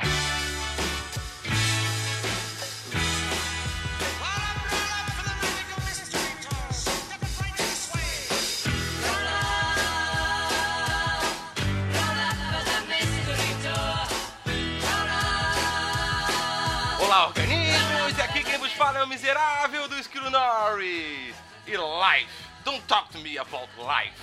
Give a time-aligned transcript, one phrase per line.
[22.11, 22.29] life.
[22.63, 24.13] Don't talk to me about life.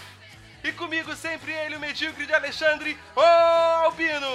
[0.62, 4.26] E comigo sempre ele, o medíocre de Alexandre, Albino.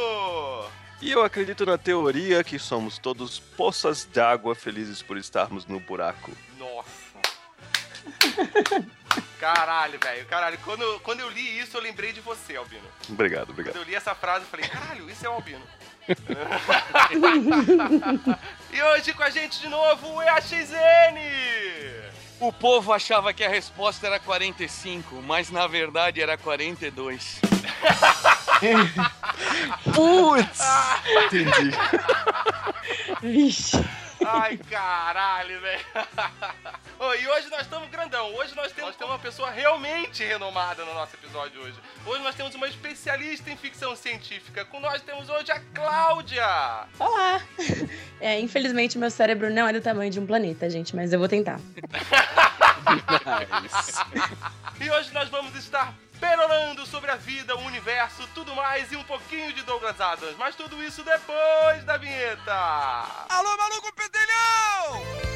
[1.02, 6.32] E eu acredito na teoria que somos todos poças d'água felizes por estarmos no buraco.
[6.58, 7.04] Nossa.
[9.40, 10.26] Caralho, velho.
[10.28, 12.88] Caralho, quando, quando eu li isso, eu lembrei de você, Albino.
[13.10, 13.76] Obrigado, Quando obrigado.
[13.76, 15.68] eu li essa frase, eu falei, caralho, isso é o Albino.
[18.72, 20.74] e hoje com a gente de novo o EAXN!
[22.44, 27.40] O povo achava que a resposta era 45, mas na verdade era 42.
[29.94, 30.60] Putz!
[31.26, 31.72] Entendi.
[33.22, 33.84] Vixe.
[34.26, 35.86] Ai, caralho, velho.
[36.98, 38.34] Ô, e hoje nós estamos grandão.
[38.36, 41.76] Hoje nós temos, nós temos uma pessoa realmente renomada no nosso episódio hoje.
[42.06, 44.64] Hoje nós temos uma especialista em ficção científica.
[44.66, 46.48] Com nós temos hoje a Cláudia.
[46.98, 47.42] Olá!
[48.22, 51.28] É, infelizmente meu cérebro não é do tamanho de um planeta, gente, mas eu vou
[51.28, 51.60] tentar.
[54.80, 59.04] E hoje nós vamos estar perorando sobre a vida, o universo, tudo mais e um
[59.04, 60.38] pouquinho de Douglas Adams.
[60.38, 62.54] Mas tudo isso depois da vinheta.
[63.28, 65.34] Alô, maluco pedelhão!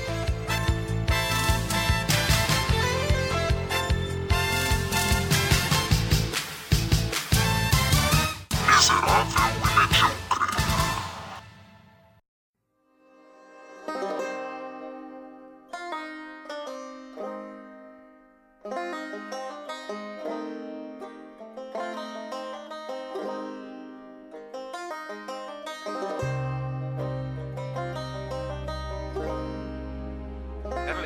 [13.99, 14.46] Era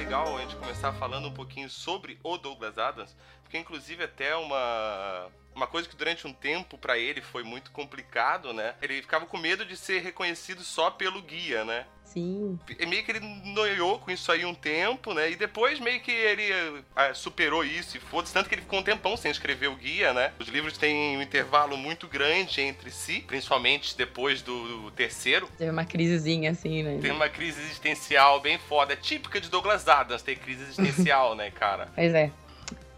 [0.02, 5.30] legal a gente começar falando um pouquinho sobre o Douglas Adams, porque inclusive até uma
[5.54, 8.74] uma coisa que durante um tempo pra ele foi muito complicado, né?
[8.82, 11.86] Ele ficava com medo de ser reconhecido só pelo guia, né?
[12.14, 12.60] Sim.
[12.78, 13.22] E meio que ele
[13.54, 15.32] noiou com isso aí um tempo, né?
[15.32, 18.34] E depois meio que ele ah, superou isso e foda-se.
[18.34, 20.34] Tanto que ele ficou um tempão sem escrever o guia, né?
[20.38, 25.48] Os livros têm um intervalo muito grande entre si, principalmente depois do, do terceiro.
[25.58, 27.00] Teve uma crisezinha assim, né?
[27.02, 28.92] Tem uma crise existencial bem foda.
[28.92, 31.88] É típica de Douglas Adams ter crise existencial, né, cara?
[31.96, 32.30] Pois é.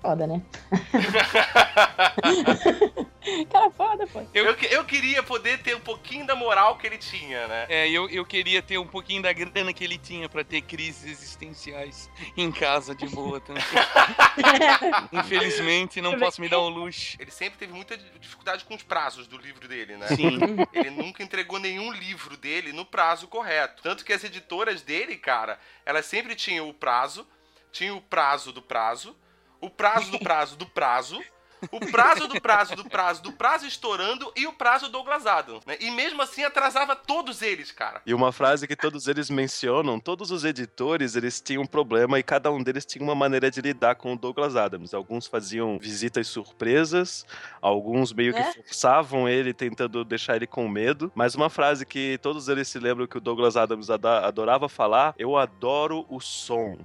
[0.01, 0.41] Foda, né?
[3.51, 4.21] Cara foda, pô.
[4.33, 7.65] Eu, eu queria poder ter um pouquinho da moral que ele tinha, né?
[7.69, 11.05] É, eu, eu queria ter um pouquinho da grana que ele tinha pra ter crises
[11.05, 13.63] existenciais em casa de boa também.
[15.11, 17.17] Infelizmente, não posso me dar o luxo.
[17.19, 20.07] Ele sempre teve muita dificuldade com os prazos do livro dele, né?
[20.07, 20.39] Sim.
[20.73, 23.81] Ele nunca entregou nenhum livro dele no prazo correto.
[23.83, 27.27] Tanto que as editoras dele, cara, elas sempre tinham o prazo,
[27.71, 29.15] tinha o prazo do prazo,
[29.61, 31.23] o prazo do prazo do prazo,
[31.71, 35.77] o prazo do prazo do prazo do prazo estourando e o prazo Douglas Adams, né?
[35.79, 38.01] E mesmo assim atrasava todos eles, cara.
[38.05, 42.23] E uma frase que todos eles mencionam, todos os editores, eles tinham um problema e
[42.23, 44.93] cada um deles tinha uma maneira de lidar com o Douglas Adams.
[44.93, 47.25] Alguns faziam visitas surpresas,
[47.61, 48.53] alguns meio que É?
[48.53, 51.11] forçavam ele, tentando deixar ele com medo.
[51.15, 55.13] Mas uma frase que todos eles se lembram que o Douglas Adams ada- adorava falar,
[55.17, 56.77] eu adoro o som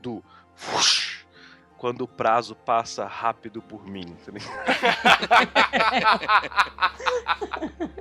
[0.00, 0.22] do
[0.72, 1.03] whoosh,
[1.84, 4.16] quando o prazo passa rápido por mim.
[4.24, 4.32] tá?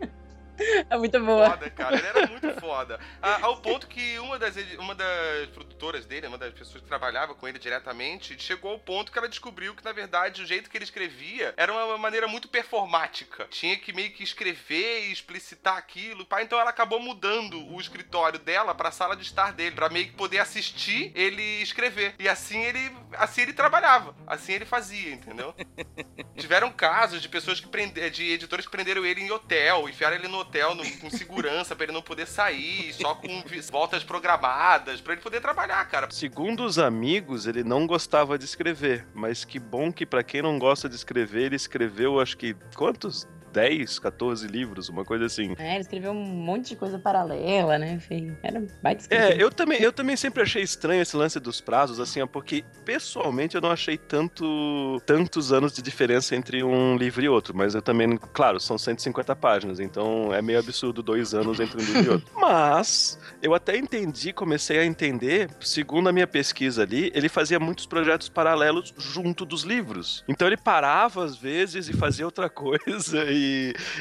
[0.90, 1.50] É muito boa.
[1.52, 1.98] Foda, cara.
[1.98, 3.00] Ele era muito foda.
[3.22, 7.34] A- ao ponto que uma das, uma das produtoras dele, uma das pessoas que trabalhava
[7.34, 10.78] com ele diretamente, chegou ao ponto que ela descobriu que, na verdade, o jeito que
[10.78, 13.48] ele escrevia era uma maneira muito performática.
[13.50, 16.26] Tinha que meio que escrever e explicitar aquilo.
[16.26, 16.42] Pá.
[16.42, 20.14] Então ela acabou mudando o escritório dela pra sala de estar dele, pra meio que
[20.14, 22.16] poder assistir ele escrever.
[22.20, 24.16] E assim ele, assim ele trabalhava.
[24.28, 25.54] Assim ele fazia, entendeu?
[26.38, 30.28] Tiveram casos de pessoas que prende, de editores que prenderam ele em hotel, enfiaram ele
[30.28, 35.14] no hotel no- com segurança pra ele não poder sair, só com voltas programadas, pra
[35.14, 36.08] ele poder trabalhar, cara.
[36.12, 40.60] Segundo os amigos, ele não gostava de escrever, mas que bom que pra quem não
[40.60, 45.54] gosta de escrever, ele escreveu acho que quantos 10, 14 livros, uma coisa assim.
[45.58, 47.94] É, ele escreveu um monte de coisa paralela, né?
[47.94, 49.06] Enfim, era baita.
[49.10, 52.66] É, eu também, eu também sempre achei estranho esse lance dos prazos, assim, ó, porque
[52.84, 57.76] pessoalmente eu não achei tanto, tantos anos de diferença entre um livro e outro, mas
[57.76, 62.04] eu também, claro, são 150 páginas, então é meio absurdo dois anos entre um livro
[62.04, 62.34] e outro.
[62.36, 67.86] Mas eu até entendi, comecei a entender, segundo a minha pesquisa ali, ele fazia muitos
[67.86, 70.24] projetos paralelos junto dos livros.
[70.28, 73.43] Então ele parava às vezes e fazia outra coisa e,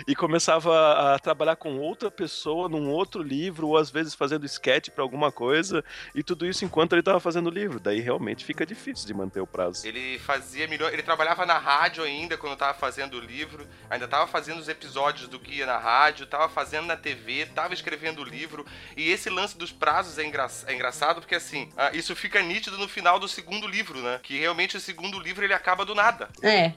[0.06, 4.90] e começava a trabalhar com outra pessoa num outro livro, ou às vezes fazendo sketch
[4.90, 5.84] para alguma coisa,
[6.14, 7.80] e tudo isso enquanto ele estava fazendo o livro.
[7.80, 9.86] Daí realmente fica difícil de manter o prazo.
[9.86, 10.92] Ele fazia milhões.
[10.92, 15.28] Ele trabalhava na rádio ainda quando tava fazendo o livro, ainda tava fazendo os episódios
[15.28, 18.66] do que ia na rádio, tava fazendo na TV, tava escrevendo o livro.
[18.96, 20.46] E esse lance dos prazos é, engra...
[20.66, 24.20] é engraçado porque assim, ah, isso fica nítido no final do segundo livro, né?
[24.22, 26.28] Que realmente o segundo livro ele acaba do nada.
[26.42, 26.72] É.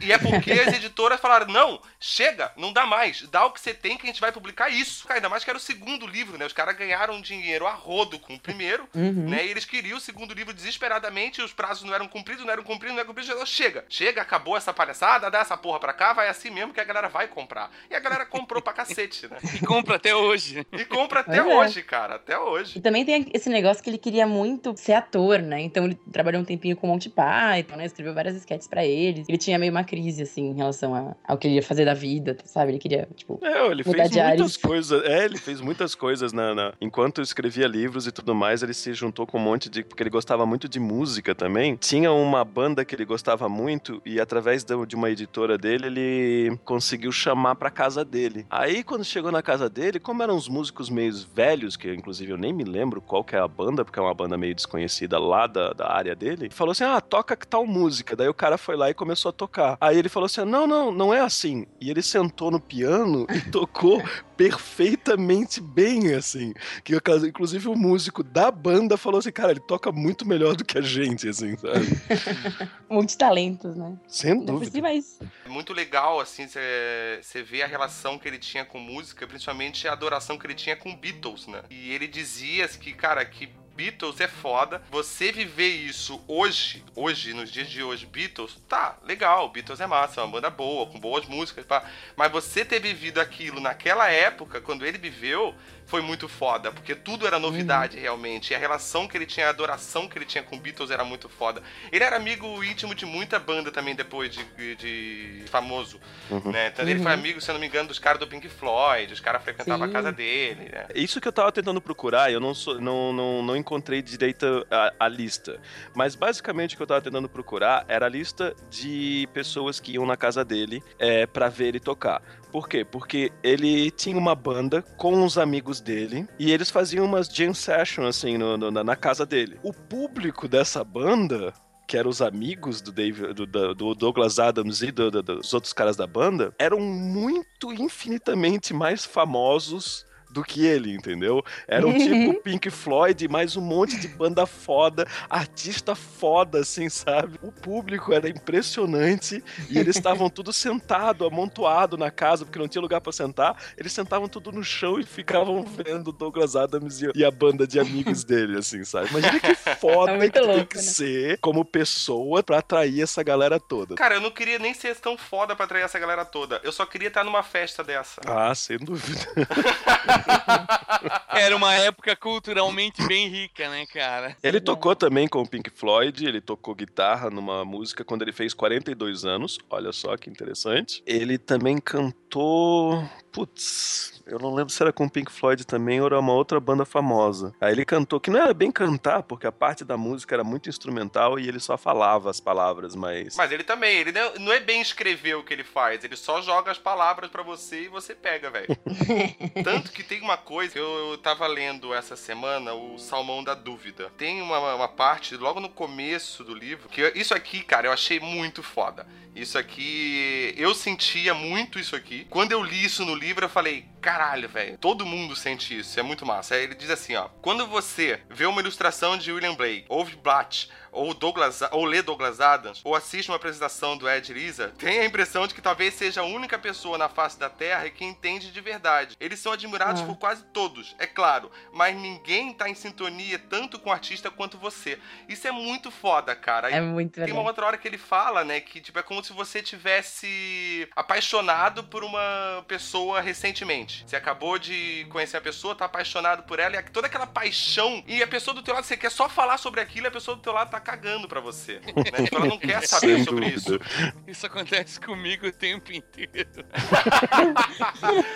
[0.00, 3.74] E é porque as editoras falaram: não, chega, não dá mais, dá o que você
[3.74, 5.06] tem que a gente vai publicar isso.
[5.10, 6.46] Ainda mais que era o segundo livro, né?
[6.46, 9.28] Os caras ganharam dinheiro a rodo com o primeiro, Uhum.
[9.28, 9.44] né?
[9.44, 12.62] E eles queriam o segundo livro desesperadamente, e os prazos não eram cumpridos, não eram
[12.62, 13.30] cumpridos, não eram cumpridos.
[13.30, 16.80] Falou, chega, chega, acabou essa palhaçada, dá essa porra pra cá, vai assim mesmo que
[16.80, 17.70] a galera vai comprar.
[17.90, 19.38] E a galera comprou pra cacete, né?
[19.54, 20.66] E compra até hoje.
[20.72, 21.42] E compra até é.
[21.42, 22.78] hoje, cara, até hoje.
[22.78, 25.60] E também tem esse negócio que ele queria muito ser ator, né?
[25.60, 27.86] Então ele trabalhou um tempinho com o Monty Python, né?
[27.86, 29.26] Escreveu várias sketches pra eles.
[29.28, 31.94] Ele tinha meio uma crise, assim, em relação a- ao que ele ia fazer da
[31.94, 32.72] vida, sabe?
[32.72, 34.56] Ele queria, tipo, É, ele fez muitas ares.
[34.56, 35.02] coisas.
[35.04, 38.62] É, ele fez muitas coisas na, na- enquanto escrevia livros e tudo mais.
[38.62, 39.82] Ele se juntou com um monte de.
[39.82, 41.76] Porque ele gostava muito de música também.
[41.76, 47.10] Tinha uma banda que ele gostava muito e através de uma editora dele, ele conseguiu
[47.12, 48.44] chamar pra casa dele.
[48.50, 52.36] Aí, quando chegou na casa dele, como eram uns músicos meio velhos, que inclusive eu
[52.36, 55.46] nem me lembro qual que é a banda, porque é uma banda meio desconhecida lá
[55.46, 58.16] da, da área dele, falou assim: ah, toca que tal música.
[58.16, 59.76] Daí o cara foi lá e começou a tocar.
[59.80, 61.66] Aí ele falou assim: não, não, não é assim.
[61.80, 64.02] E ele sentou no piano e tocou
[64.36, 66.52] perfeitamente bem, assim.
[66.82, 70.78] Que inclusive o músico da banda falou assim: cara, ele toca muito melhor do que
[70.78, 71.86] a gente, assim, sabe?
[72.88, 73.96] multitalentos, né?
[74.06, 74.80] Sem por dúvida.
[74.82, 79.88] mas É muito legal, assim, você vê a relação que ele tinha com música, principalmente
[79.88, 81.62] a adoração que ele tinha com Beatles, né?
[81.70, 84.80] E ele dizia que, cara, que Beatles é foda.
[84.90, 90.20] Você viver isso hoje, hoje, nos dias de hoje, Beatles, tá, legal, Beatles é massa,
[90.20, 91.84] é uma banda boa, com boas músicas, pá.
[92.16, 95.54] Mas você ter vivido aquilo naquela época, quando ele viveu,
[95.86, 98.52] foi muito foda, porque tudo era novidade realmente.
[98.52, 101.28] E a relação que ele tinha, a adoração que ele tinha com Beatles era muito
[101.28, 101.62] foda.
[101.92, 106.00] Ele era amigo íntimo de muita banda também depois de, de famoso,
[106.30, 106.50] Uhum.
[106.52, 106.68] né?
[106.68, 107.02] Então ele Uhum.
[107.02, 109.86] foi amigo, se eu não me engano, dos caras do Pink Floyd, os caras frequentavam
[109.86, 110.86] a casa dele, né?
[110.94, 114.92] Isso que eu tava tentando procurar, eu não, sou, não, não, não encontrei direito a,
[115.00, 115.60] a lista.
[115.94, 120.06] Mas basicamente o que eu tava tentando procurar era a lista de pessoas que iam
[120.06, 122.22] na casa dele é, para ver ele tocar.
[122.54, 122.84] Por quê?
[122.84, 128.06] Porque ele tinha uma banda com os amigos dele e eles faziam umas jam sessions
[128.16, 129.58] assim no- no- na, casa dele.
[129.60, 131.52] O público dessa banda
[131.88, 135.72] que eram os amigos do, Dave, do, do- do Douglas Adams e do- dos outros
[135.72, 141.42] caras da banda, eram muito infinitamente mais famosos do que ele, entendeu?
[141.68, 147.38] Eram tipo Pink Floyd, mais um monte de banda foda, artista foda, assim, sabe?
[147.40, 152.82] O público era impressionante e eles estavam tudo sentado, amontoado na casa, porque não tinha
[152.82, 153.56] lugar pra sentar.
[153.78, 157.78] Eles sentavam tudo no chão e ficavam vendo o Douglas Adams e, a banda de
[157.78, 159.08] amigos dele, assim, sabe?
[159.10, 160.82] Imagina que foda É que tem louco, que né?
[160.82, 163.94] ser como pessoa pra atrair essa galera toda.
[163.94, 166.60] Cara, eu não queria nem ser tão foda pra atrair essa galera toda.
[166.64, 168.20] Eu só queria estar numa festa dessa.
[168.26, 169.20] Ah, sem dúvida.
[171.30, 174.36] Era uma época culturalmente bem rica, né, cara?
[174.42, 178.54] Ele tocou também com o Pink Floyd, ele tocou guitarra numa música quando ele fez
[178.54, 181.02] 42 anos, olha só que interessante.
[181.06, 183.02] Ele também cantou.
[183.34, 186.60] Putz, eu não lembro se era com o Pink Floyd também ou era uma outra
[186.60, 187.52] banda famosa.
[187.60, 190.68] Aí ele cantou, que não era bem cantar, porque a parte da música era muito
[190.68, 193.34] instrumental e ele só falava as palavras, mas.
[193.36, 196.70] Mas ele também, ele não, é bem escrever o que ele faz, ele só joga
[196.70, 198.68] as palavras pra você e você pega, velho.
[199.64, 204.12] Tanto que tem uma coisa, eu, eu tava lendo essa semana o Salmão da Dúvida.
[204.16, 207.92] Tem uma, uma parte logo no começo do livro, que eu- isso aqui, cara, eu
[207.92, 209.04] achei muito foda.
[209.34, 212.24] Isso aqui, eu sentia muito isso aqui.
[212.30, 214.76] Quando eu li isso no livro, eu falei, caralho, velho.
[214.78, 216.54] Todo mundo sente isso, é muito massa.
[216.54, 220.68] Aí ele diz assim, ó: "Quando você vê uma ilustração de William Blake, ouve Blatt,
[220.92, 225.04] ou Douglas, ou lê Douglas Adams, ou assiste uma apresentação do Ed Lisa, tem a
[225.04, 228.60] impressão de que talvez seja a única pessoa na face da Terra que entende de
[228.60, 229.16] verdade.
[229.18, 230.04] Eles são admirados Ah.
[230.06, 234.56] por quase todos, é claro, mas ninguém tá em sintonia tanto com o artista quanto
[234.56, 234.96] você.
[235.28, 236.70] Isso é muito foda, cara.
[236.70, 237.48] É muito Tem uma verdade.
[237.48, 242.04] outra hora que ele fala, né, que tipo, é como se você tivesse apaixonado por
[242.04, 243.93] uma pessoa recentemente.
[244.06, 248.22] Você acabou de conhecer a pessoa, tá apaixonado por ela, e toda aquela paixão, e
[248.22, 250.42] a pessoa do teu lado, você quer só falar sobre aquilo, e a pessoa do
[250.42, 251.80] teu lado tá cagando pra você.
[251.80, 251.92] Né?
[252.24, 253.84] Tipo, ela não quer saber Sem sobre dúvida.
[253.84, 254.14] isso.
[254.26, 256.64] Isso acontece comigo o tempo inteiro.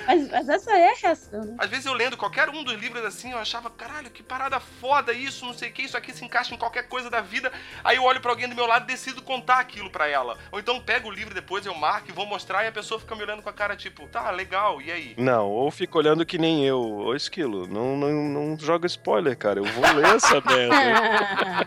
[0.06, 1.56] Mas, mas essa é a reação, né?
[1.58, 5.12] Às vezes eu lendo qualquer um dos livros assim, eu achava, caralho, que parada foda
[5.12, 7.52] isso, não sei o que, isso aqui se encaixa em qualquer coisa da vida.
[7.84, 10.38] Aí eu olho pra alguém do meu lado e decido contar aquilo pra ela.
[10.50, 13.14] Ou então pego o livro depois, eu marco e vou mostrar e a pessoa fica
[13.14, 15.14] me olhando com a cara tipo, tá, legal, e aí?
[15.18, 16.80] Não, ou fica olhando que nem eu.
[16.80, 19.60] Ô, Esquilo, não, não, não joga spoiler, cara.
[19.60, 21.66] Eu vou ler essa merda.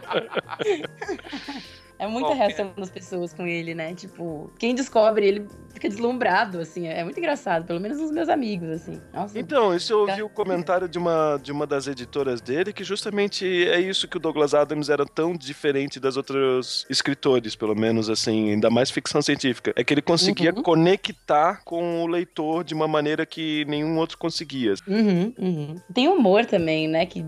[2.01, 3.93] É muita reação das pessoas com ele, né?
[3.93, 6.88] Tipo, quem descobre ele fica deslumbrado, assim.
[6.88, 9.00] É muito engraçado, pelo menos os meus amigos, assim.
[9.13, 9.38] Nossa.
[9.38, 13.46] Então, isso eu ouvi o comentário de uma, de uma das editoras dele, que justamente
[13.67, 18.50] é isso que o Douglas Adams era tão diferente das outros escritores, pelo menos assim,
[18.50, 19.72] ainda mais ficção científica.
[19.75, 20.63] É que ele conseguia Uhum.
[20.63, 24.74] conectar com o leitor de uma maneira que nenhum outro conseguia.
[24.88, 25.75] Uhum, uhum.
[25.93, 27.05] Tem humor também, né?
[27.05, 27.24] Que,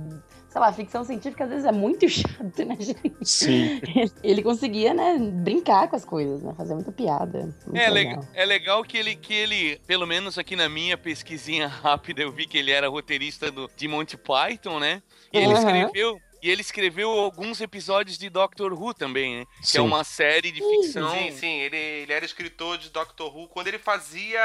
[0.53, 3.25] sei lá, ficção científica às vezes é muito chato, né, gente?
[3.25, 3.81] Sim.
[4.21, 6.53] Ele conseguia, né, brincar com as coisas, né?
[6.55, 7.39] Fazer muita piada.
[7.65, 8.19] Muito É legal.
[8.19, 12.31] legal, é legal que ele, que ele, pelo menos aqui na minha pesquisinha rápida, eu
[12.31, 15.01] vi que ele era roteirista do, de Monty Python, né?
[15.33, 15.57] E ele Aham.
[15.57, 16.21] escreveu.
[16.43, 19.45] E ele escreveu alguns episódios de Doctor Who também, né?
[19.61, 19.77] Que Sim.
[19.77, 21.09] é uma série de ficção.
[21.11, 24.41] Sim, sim, ele, ele era escritor de Doctor Who quando ele fazia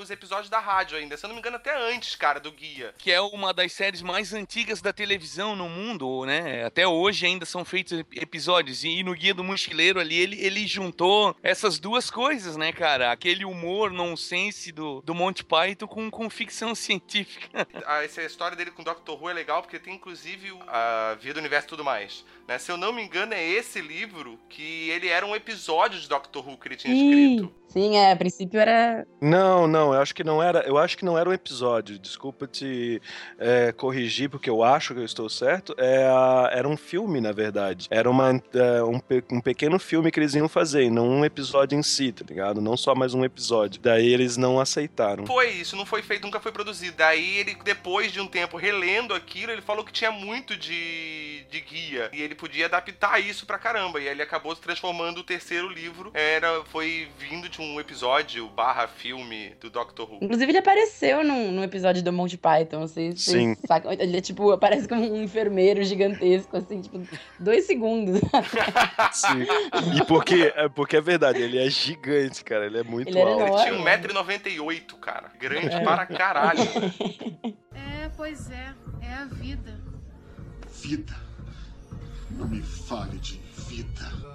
[0.00, 1.16] os episódios da rádio ainda.
[1.16, 2.94] Se eu não me engano, até antes, cara, do guia.
[2.96, 6.64] que é uma das séries mais antigas da televisão no mundo, né?
[6.64, 8.84] Até hoje ainda são feitos ep- episódios.
[8.84, 13.10] E no Guia do Mochileiro ali, ele, ele juntou essas duas coisas, né, cara?
[13.10, 17.66] Aquele humor nonsense do, do Monty Python com, com ficção científica.
[17.86, 21.66] Ah, Essa história dele com Doctor Who é legal porque tem inclusive a Vida Universo
[21.66, 22.24] e tudo mais.
[22.48, 22.58] Né?
[22.58, 26.46] Se eu não me engano, é esse livro que ele era um episódio de Doctor
[26.48, 27.54] Who que ele tinha Sim, escrito.
[27.68, 29.06] sim, é, a princípio era.
[29.20, 30.60] Não, não, eu acho que não era.
[30.60, 31.98] Eu acho que não era um episódio.
[31.98, 33.00] Desculpa te
[33.38, 35.74] é, corrigir, porque eu acho que eu estou certo.
[35.78, 37.86] É, a- era um filme, na verdade.
[37.90, 41.24] Era uma, é, um, pe- um pequeno filme que eles iam fazer, e não um
[41.24, 42.60] episódio em si, tá ligado?
[42.60, 43.80] Não só mais um episódio.
[43.80, 45.24] Daí eles não aceitaram.
[45.26, 46.96] Foi, isso não foi feito, nunca foi produzido.
[46.96, 51.60] Daí ele, depois de um tempo relendo aquilo, ele falou que tinha muito de, de
[51.60, 52.10] guia.
[52.12, 54.00] E ele podia adaptar isso pra caramba.
[54.00, 56.10] E aí ele acabou se transformando o terceiro livro.
[56.14, 60.18] Era, foi vindo de um episódio barra filme do Doctor Who.
[60.22, 63.56] Inclusive, ele apareceu num, num episódio do Monty Python, vocês, vocês Sim.
[63.66, 63.92] sacam?
[63.92, 67.00] Ele é tipo, aparece como um enfermeiro gigantesco, assim, tipo,
[67.38, 68.20] dois segundos.
[69.12, 69.46] Sim.
[69.96, 72.66] E porque é, porque é verdade, ele é gigante, cara.
[72.66, 73.42] Ele é muito Ele era alto.
[73.42, 74.08] Ele tinha enorme.
[74.08, 75.30] 1,98m, cara.
[75.38, 75.80] Grande É.
[75.80, 76.60] para caralho.
[78.02, 78.74] É, pois é.
[79.02, 79.80] É a vida.
[80.82, 81.14] Vida.
[82.30, 84.29] Não me fale de vida.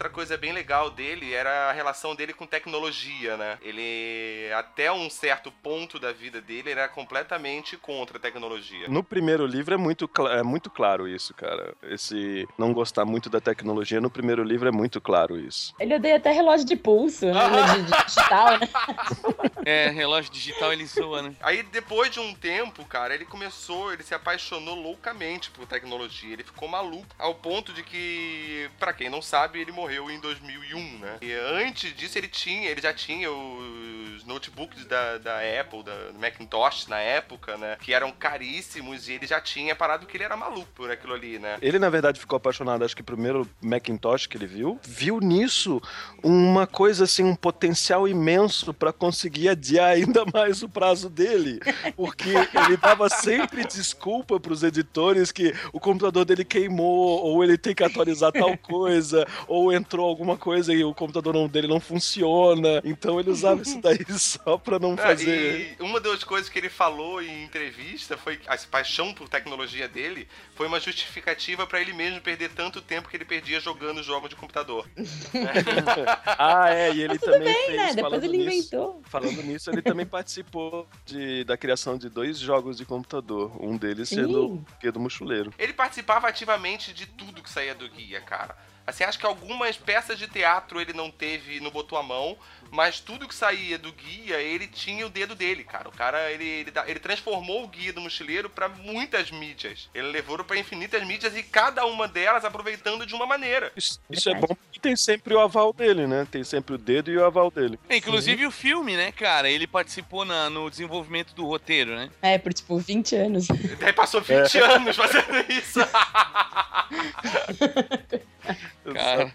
[0.00, 3.58] Outra coisa bem legal dele era a relação dele com tecnologia, né?
[3.60, 8.88] Ele, até um certo ponto da vida dele, era completamente contra a tecnologia.
[8.88, 11.74] No primeiro livro é muito, é muito claro isso, cara.
[11.82, 15.74] Esse não gostar muito da tecnologia, no primeiro livro é muito claro isso.
[15.78, 17.74] Ele odeia até relógio de pulso, né?
[17.74, 18.68] De, de digital, né?
[19.62, 21.34] É, relógio digital ele zoa, né?
[21.42, 26.32] Aí, depois de um tempo, cara, ele começou, ele se apaixonou loucamente por tecnologia.
[26.32, 30.98] Ele ficou maluco, ao ponto de que, pra quem não sabe, ele morreu em 2001,
[30.98, 31.18] né?
[31.20, 36.86] E antes disso, ele tinha, ele já tinha os notebooks da, da Apple, da Macintosh
[36.86, 37.76] na época, né?
[37.80, 41.38] Que eram caríssimos e ele já tinha parado que ele era maluco por aquilo ali,
[41.38, 41.58] né?
[41.60, 45.80] Ele, na verdade, ficou apaixonado, acho que primeiro Macintosh que ele viu, viu nisso
[46.22, 51.60] uma coisa assim, um potencial imenso pra conseguir adiar ainda mais o prazo dele.
[51.96, 57.74] Porque ele dava sempre desculpa pros editores que o computador dele queimou, ou ele tem
[57.74, 62.80] que atualizar tal coisa, ou entrou alguma coisa e o computador não- dele não funciona.
[62.84, 65.76] Então ele usava isso daí só pra não Ah, fazer.
[65.78, 69.88] E uma das coisas que ele falou em entrevista foi que a paixão por tecnologia
[69.88, 74.30] dele foi uma justificativa pra ele mesmo perder tanto tempo que ele perdia jogando jogos
[74.30, 74.86] de computador.
[76.38, 77.86] Ah, é, e ele também Bem, fez, né?
[77.94, 79.02] Depois falando ele nisso, inventou.
[79.04, 83.52] Falando nisso, ele também participou de, da criação de dois jogos de computador.
[83.60, 85.52] Um deles sendo o Guia do Mochileiro.
[85.58, 88.56] Ele participava ativamente de tudo que saía do guia, cara.
[88.86, 92.36] Assim, acho que algumas peças de teatro ele não teve, não botou a mão,
[92.72, 95.88] mas tudo que saía do guia, ele tinha o dedo dele, cara.
[95.88, 99.88] O cara, ele, ele, ele transformou o guia do mochileiro para muitas mídias.
[99.94, 103.72] Ele levou para infinitas mídias e cada uma delas aproveitando de uma maneira.
[103.76, 106.26] Isso, isso é bom porque tem sempre o aval dele, né?
[106.30, 107.78] Tem sempre o dedo e o aval dele.
[107.90, 109.50] Inclusive o filme, né, cara?
[109.50, 112.10] Ele participou na- no desenvolvimento do roteiro, né?
[112.22, 113.46] É, por tipo 20 anos.
[113.78, 115.80] Daí passou 20 anos fazendo isso.
[118.94, 119.32] Cara.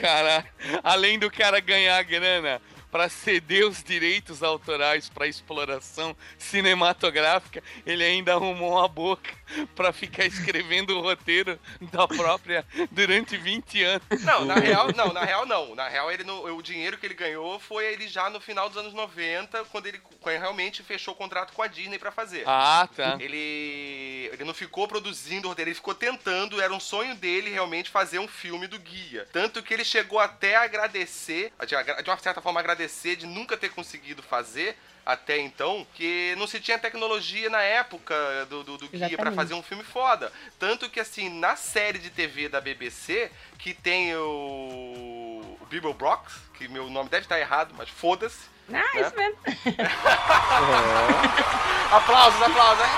[0.00, 0.44] Cara,
[0.82, 8.34] além do cara ganhar grana pra ceder os direitos autorais pra exploração cinematográfica, ele ainda
[8.34, 9.30] arrumou uma boca
[9.74, 11.58] pra ficar escrevendo o roteiro
[11.92, 14.02] da própria durante 20 anos.
[14.22, 15.74] Não, na real, não, na real não.
[15.74, 18.78] Na real, ele não- o dinheiro que ele ganhou foi ele já no final dos
[18.78, 22.42] anos 90, quando ele, quando ele realmente fechou o contrato com a Disney pra fazer.
[22.46, 23.16] Ah, tá.
[23.20, 27.90] Ele, ele não ficou produzindo o roteiro, ele ficou tentando, era um sonho dele realmente
[27.90, 29.26] fazer um filme do guia.
[29.32, 33.26] Tanto que ele chegou até a agradecer, de, agra- de uma certa forma agradecer de
[33.26, 38.14] nunca ter conseguido fazer até então, que não se tinha tecnologia na época
[38.48, 39.34] do, do, do guia pra Exatamente.
[39.36, 40.32] fazer um filme foda.
[40.58, 46.32] Tanto que assim, na série de TV da BBC, que tem o, o Bible Brox,
[46.54, 48.53] que meu nome deve estar errado, mas foda-se.
[48.72, 49.38] Ah, isso mesmo.
[51.92, 52.84] Aplausos, aplausos.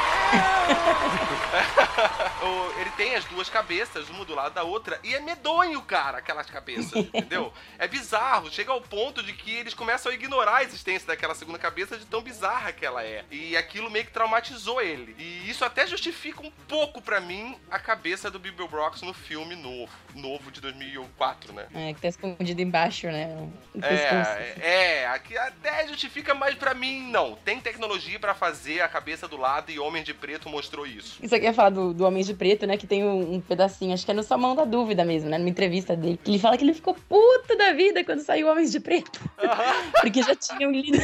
[2.42, 6.18] O- ele tem as duas cabeças, uma do lado da outra, e é medonho, cara,
[6.18, 7.52] aquelas cabeças, entendeu?
[7.78, 11.58] É bizarro, chega ao ponto de que eles começam a ignorar a existência daquela segunda
[11.58, 13.24] cabeça de tão bizarra que ela é.
[13.30, 15.14] E aquilo meio que traumatizou ele.
[15.18, 19.54] E isso até justifica um pouco pra mim a cabeça do Bill Brox no filme
[19.56, 21.66] novo, novo de 2004, né?
[21.74, 23.26] É, que tá escondido embaixo, né?
[23.74, 24.30] O pescoço.
[24.30, 24.54] É,
[25.02, 27.36] é, aqui até justifica, mas pra mim não.
[27.44, 31.18] Tem tecnologia pra fazer a cabeça do lado e Homem de Preto mostrou isso.
[31.22, 32.76] Isso aqui é falar do, do Homem de Preto, né?
[32.76, 35.38] Que tem um, um pedacinho, acho que é no Salmão da Dúvida mesmo, né?
[35.38, 36.18] Numa entrevista dele.
[36.22, 39.20] Que ele fala que ele ficou puto da vida quando saiu Homens de Preto.
[40.00, 40.98] Porque já tinham lido.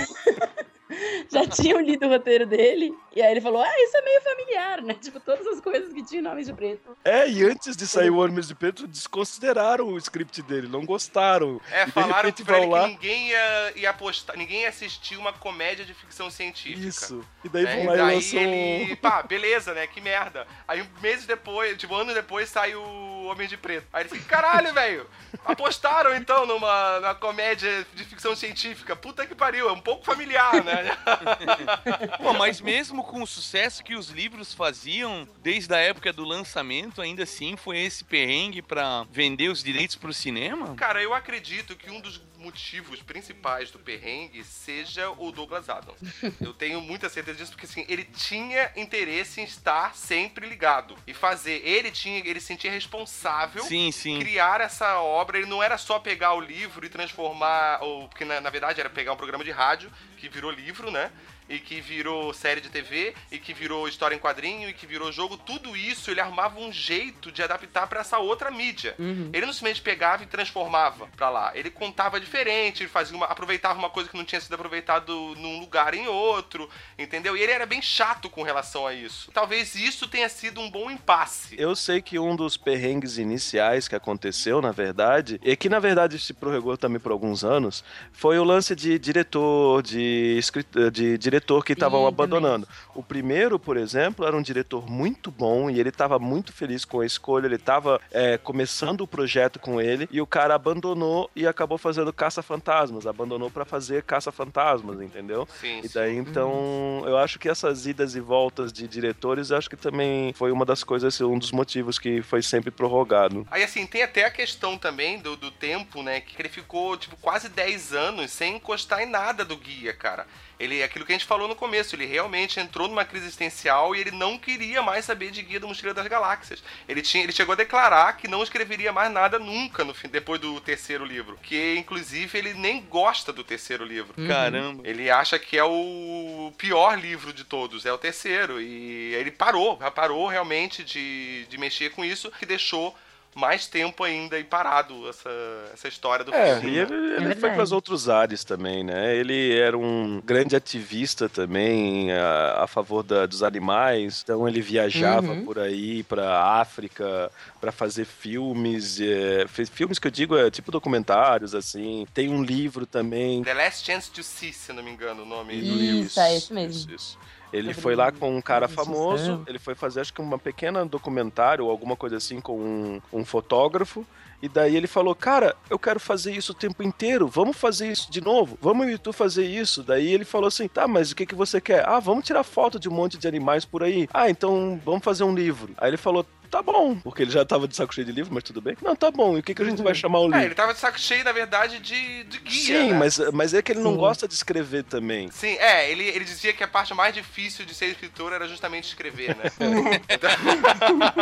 [1.31, 2.95] Já tinham lido o roteiro dele.
[3.15, 4.95] E aí ele falou: Ah, isso é meio familiar, né?
[4.95, 6.97] Tipo, todas as coisas que tinham no Homem de Preto.
[7.05, 11.61] É, e antes de sair o Homens de Preto, desconsideraram o script dele, não gostaram.
[11.71, 15.17] É, E falaram repente pra ele lá- que ninguém ia, ia apostar, ninguém ia assistir
[15.17, 16.87] uma comédia de ficção científica.
[16.87, 17.25] Isso.
[17.45, 17.77] E daí né?
[17.77, 18.41] vão lá e daí lançam.
[18.41, 19.87] ele, pá, beleza, né?
[19.87, 20.47] Que merda.
[20.67, 23.87] Aí meses depois, tipo, anos depois, sai o Homem de Preto.
[23.93, 25.07] Aí ele fica, caralho, velho,
[25.45, 28.95] apostaram então numa, numa comédia de ficção científica.
[28.97, 30.82] Puta que pariu, é um pouco familiar, né?
[32.19, 37.01] Pô, mas mesmo com o sucesso que os livros faziam desde a época do lançamento,
[37.01, 40.75] ainda assim foi esse perrengue pra vender os direitos pro cinema?
[40.75, 45.99] Cara, eu acredito que um dos motivos principais do perrengue seja o Douglas Adams.
[46.41, 51.15] Eu tenho muita certeza disso, porque assim, ele tinha interesse em estar sempre ligado e
[51.15, 51.63] fazer.
[51.65, 54.19] Ele tinha, ele se sentia responsável Sim, sim.
[54.19, 55.39] criar essa obra.
[55.39, 58.91] Ele não era só pegar o livro e transformar, ou porque na, na verdade era
[58.91, 61.11] pegar um programa de rádio que virou livro, né?
[61.53, 65.13] E que virou série de TV, e que virou história em quadrinho, e que virou
[65.13, 68.95] jogo, tudo isso ele arrumava um jeito de adaptar pra essa outra mídia.
[68.99, 71.53] Ele não simplesmente pegava e transformava pra lá.
[71.55, 75.61] Ele contava diferente, ele fazia uma, aproveitava uma coisa que não tinha sido aproveitado num
[75.61, 77.37] lugar em outro, entendeu?
[77.37, 79.31] E ele era bem chato com relação a isso.
[79.33, 81.55] Talvez isso tenha sido um bom impasse.
[81.59, 86.19] Eu sei que um dos perrengues iniciais que aconteceu, na verdade, e que na verdade
[86.19, 91.42] se prorrogou também por alguns anos, foi o lance de diretor, de, escrit- de diretor
[91.65, 92.69] que estavam Sim, abandonando.
[92.95, 97.01] O primeiro, por exemplo, era um diretor muito bom e ele estava muito feliz com
[97.01, 98.01] a escolha, ele estava
[98.43, 103.65] começando o projeto com ele e o cara abandonou e acabou fazendo caça-fantasmas, abandonou para
[103.65, 105.49] fazer caça-fantasmas, entendeu?
[105.61, 105.95] Sim, E sim.
[105.95, 110.33] daí, então, eu acho que essas idas e voltas de diretores, eu acho que também
[110.35, 113.47] foi uma das coisas, um dos motivos que foi sempre prorrogado.
[113.51, 116.21] Aí, assim, tem até a questão também do, do tempo, né?
[116.21, 120.27] Que ele ficou, tipo, quase 10 anos sem encostar em nada do guia, cara.
[120.59, 124.01] Ele, aquilo que a gente falou no começo, ele realmente entrou numa crise existencial e
[124.01, 126.63] ele não queria mais saber de Guia do Mochileiro das Galáxias.
[126.89, 130.41] Ele, tinha, ele chegou a declarar que não escreveria mais nada nunca no fim, depois
[130.41, 131.39] do terceiro livro.
[131.43, 134.15] Que, inclusive, ele nem gosta do terceiro livro.
[134.27, 134.83] Caramba.
[134.87, 138.61] Ele acha que é o pior livro de todos, é o terceiro.
[138.61, 142.97] E ele parou, parou realmente de, de mexer com isso, que deixou
[143.35, 145.31] mais tempo ainda e parado essa,
[145.73, 146.77] essa história do É, filme.
[146.77, 146.83] e né?
[146.83, 147.55] ele, ele foi verdade.
[147.55, 149.17] para os outros ares também, né?
[149.17, 155.33] Ele era um grande ativista também a, a favor da- dos animais, então ele viajava
[155.33, 155.45] Uhum.
[155.45, 160.71] por aí para África para fazer filmes, é, fez filmes que eu digo é tipo
[160.71, 162.07] documentários assim.
[162.13, 165.55] Tem um livro também The Last Chance to See, se não me engano, o nome
[165.61, 166.21] do Isso, livro.
[166.21, 166.95] é esse mesmo.
[166.95, 167.19] isso.
[167.53, 171.65] Ele foi lá com um cara famoso, ele foi fazer acho que uma pequena documentário
[171.67, 174.07] ou alguma coisa assim com um, um fotógrafo.
[174.41, 178.11] E daí ele falou, cara, eu quero fazer isso o tempo inteiro, vamos fazer isso
[178.11, 179.85] de novo, vamos e tu fazer isso.
[179.85, 181.89] Daí ele falou assim, tá, mas o que, que você quer?
[181.89, 184.09] Ah, vamos tirar foto de um monte de animais por aí.
[184.13, 185.73] Ah, então vamos fazer um livro.
[185.79, 188.45] Aí ele falou, tá bom, porque ele já tava de saco cheio de livro, mas
[188.45, 188.77] tudo bem.
[188.83, 190.41] Não, tá bom, e o que, que a gente vai chamar o É, livro?
[190.43, 192.83] ele tava de saco cheio, na verdade, de, de guia.
[192.83, 192.99] Sim, né?
[192.99, 193.97] mas, mas é que ele não Sim.
[193.99, 195.31] gosta de escrever também.
[195.31, 198.85] Sim, é, ele, ele dizia que a parte mais difícil de ser escritor era justamente
[198.89, 199.45] escrever, né?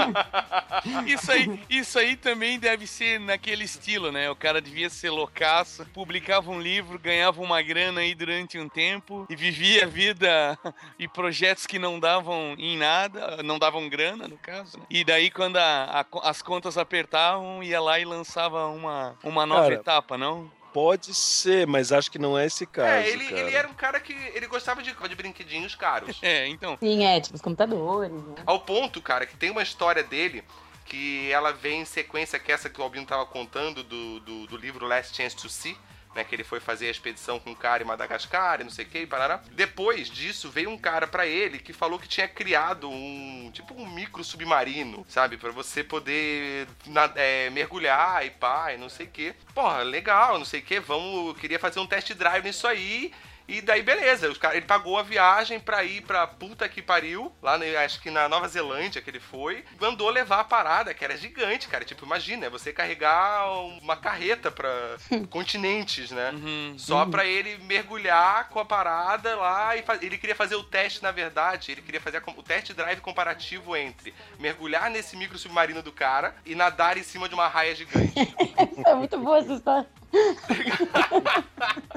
[1.06, 4.30] Isso aí, isso aí também deve ser naquele estilo, né?
[4.30, 9.26] O cara devia ser loucaço, publicava um livro, ganhava uma grana aí durante um tempo
[9.28, 10.58] e vivia a vida
[10.98, 14.78] e projetos que não davam em nada, não davam grana, no caso.
[14.78, 14.84] né?
[14.88, 19.62] E daí, quando a- a- as contas apertavam, ia lá e lançava uma, uma nova
[19.62, 20.48] Cara, etapa, não?
[20.72, 22.88] Pode ser, mas acho que não é esse caso.
[22.88, 23.40] é, ele, cara.
[23.40, 26.16] ele era um cara que ele gostava de, de brinquedinhos caros.
[26.22, 26.78] É, então.
[26.78, 28.36] Sim, é, tipo, os computadores, né?
[28.46, 30.44] Ao ponto, cara, que tem uma história dele
[30.86, 34.56] que ela vem em sequência que essa que o Albino tava contando do, do, do
[34.56, 35.76] livro Last Chance to See.
[36.12, 38.84] Né, que ele foi fazer a expedição com um cara em Madagascar e não sei
[38.84, 39.40] o que, parará.
[39.52, 43.86] Depois disso, veio um cara pra ele que falou que tinha criado um tipo um
[43.88, 45.36] micro submarino, sabe?
[45.36, 49.32] Pra você poder na- é, mergulhar e pá, e não sei o que.
[49.54, 50.80] Porra, legal, não sei o que.
[50.80, 53.12] Vamos, queria fazer um test drive nisso aí.
[53.50, 57.32] E daí, beleza, os cara, ele pagou a viagem pra ir pra puta que pariu,
[57.42, 61.04] lá no- acho que na Nova Zelândia que ele foi, mandou levar a parada, que
[61.04, 61.84] era gigante, cara.
[61.84, 63.50] Tipo, imagina, é você carregar
[63.82, 64.70] uma carreta pra
[65.30, 66.30] continentes, né?
[66.32, 66.74] Uhum.
[66.78, 71.02] Só pra ele mergulhar com a parada lá e fa- ele queria fazer o teste,
[71.02, 75.82] na verdade, ele queria fazer a o test drive comparativo entre mergulhar nesse micro submarino
[75.82, 78.12] do cara e nadar em cima de uma raia gigante.
[78.86, 79.86] É muito boa essa história.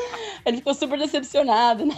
[0.44, 1.94] Ele ficou super decepcionado, né?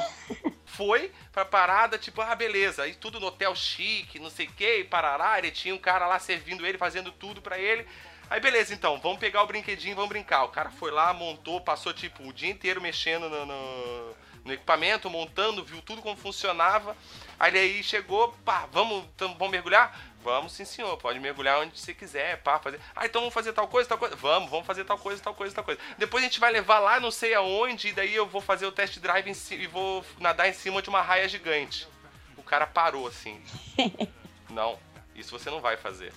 [0.64, 4.84] foi pra parada, tipo, ah, beleza, aí tudo no hotel chique, não sei o que,
[4.84, 7.86] parará, ele tinha um cara lá servindo ele, fazendo tudo pra ele.
[8.30, 10.44] Aí beleza, então, vamos pegar o brinquedinho, vamos brincar.
[10.44, 14.14] O cara foi lá, montou, passou tipo o dia inteiro mexendo no, no-
[14.46, 16.96] no equipamento, montando, viu tudo como funcionava.
[17.38, 20.11] Aí ele aí chegou, pá, vamos, vamos mergulhar?
[20.22, 22.78] Vamos sim, senhor, pode mergulhar onde você quiser, pá, fazer.
[22.94, 24.14] Ah, então vamos fazer tal coisa, tal coisa?
[24.14, 25.80] Vamos, vamos fazer tal coisa, tal coisa, tal coisa.
[25.98, 28.70] Depois a gente vai levar lá não sei aonde, e daí eu vou fazer o
[28.72, 31.88] test drive em ci- e vou nadar em cima de uma raia gigante.
[32.36, 33.42] O cara parou assim.
[34.48, 34.78] Não,
[35.14, 36.12] isso você não vai fazer.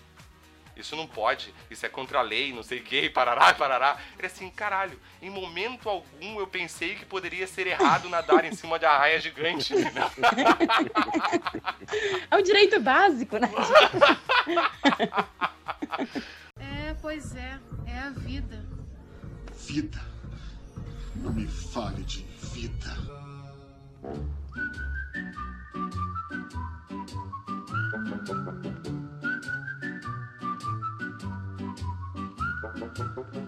[0.75, 3.97] Isso não pode, isso é contra a lei, não sei o que, parará, parará.
[4.17, 8.77] Ele assim, caralho, em momento algum eu pensei que poderia ser errado nadar em cima
[8.77, 9.73] de uma raia gigante.
[12.29, 13.49] É o direito básico, né?
[16.59, 17.59] É, pois é.
[17.85, 18.65] É a vida.
[19.53, 20.01] Vida.
[21.15, 22.93] Não me fale de vida.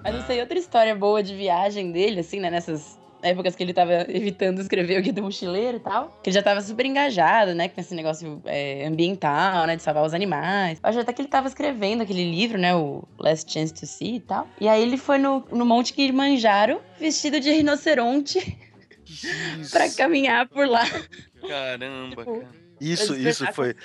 [0.03, 2.49] Mas não sei, outra história boa de viagem dele, assim, né?
[2.49, 6.19] Nessas épocas que ele tava evitando escrever o Guia do Mochileiro e tal.
[6.21, 7.67] Que ele já tava super engajado, né?
[7.67, 9.75] Com esse negócio é, ambiental, né?
[9.75, 10.79] De salvar os animais.
[10.83, 12.75] Eu acho até que ele tava escrevendo aquele livro, né?
[12.75, 14.47] O Last Chance to See e tal.
[14.61, 18.57] E aí ele foi no, no Monte Kilimanjaro, vestido de rinoceronte,
[19.71, 20.85] pra caminhar por lá.
[21.47, 22.66] Caramba, Tipo, cara.
[22.79, 23.75] Isso, pra isso foi.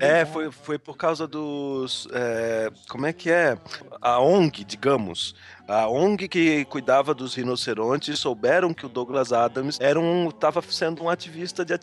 [0.00, 2.08] É, foi, foi por causa dos.
[2.12, 3.58] é, como é que é?
[4.00, 5.34] A ONG, digamos.
[5.68, 11.02] A ONG que cuidava dos rinocerontes souberam que o Douglas Adams era um, tava sendo
[11.02, 11.76] um ativista de é,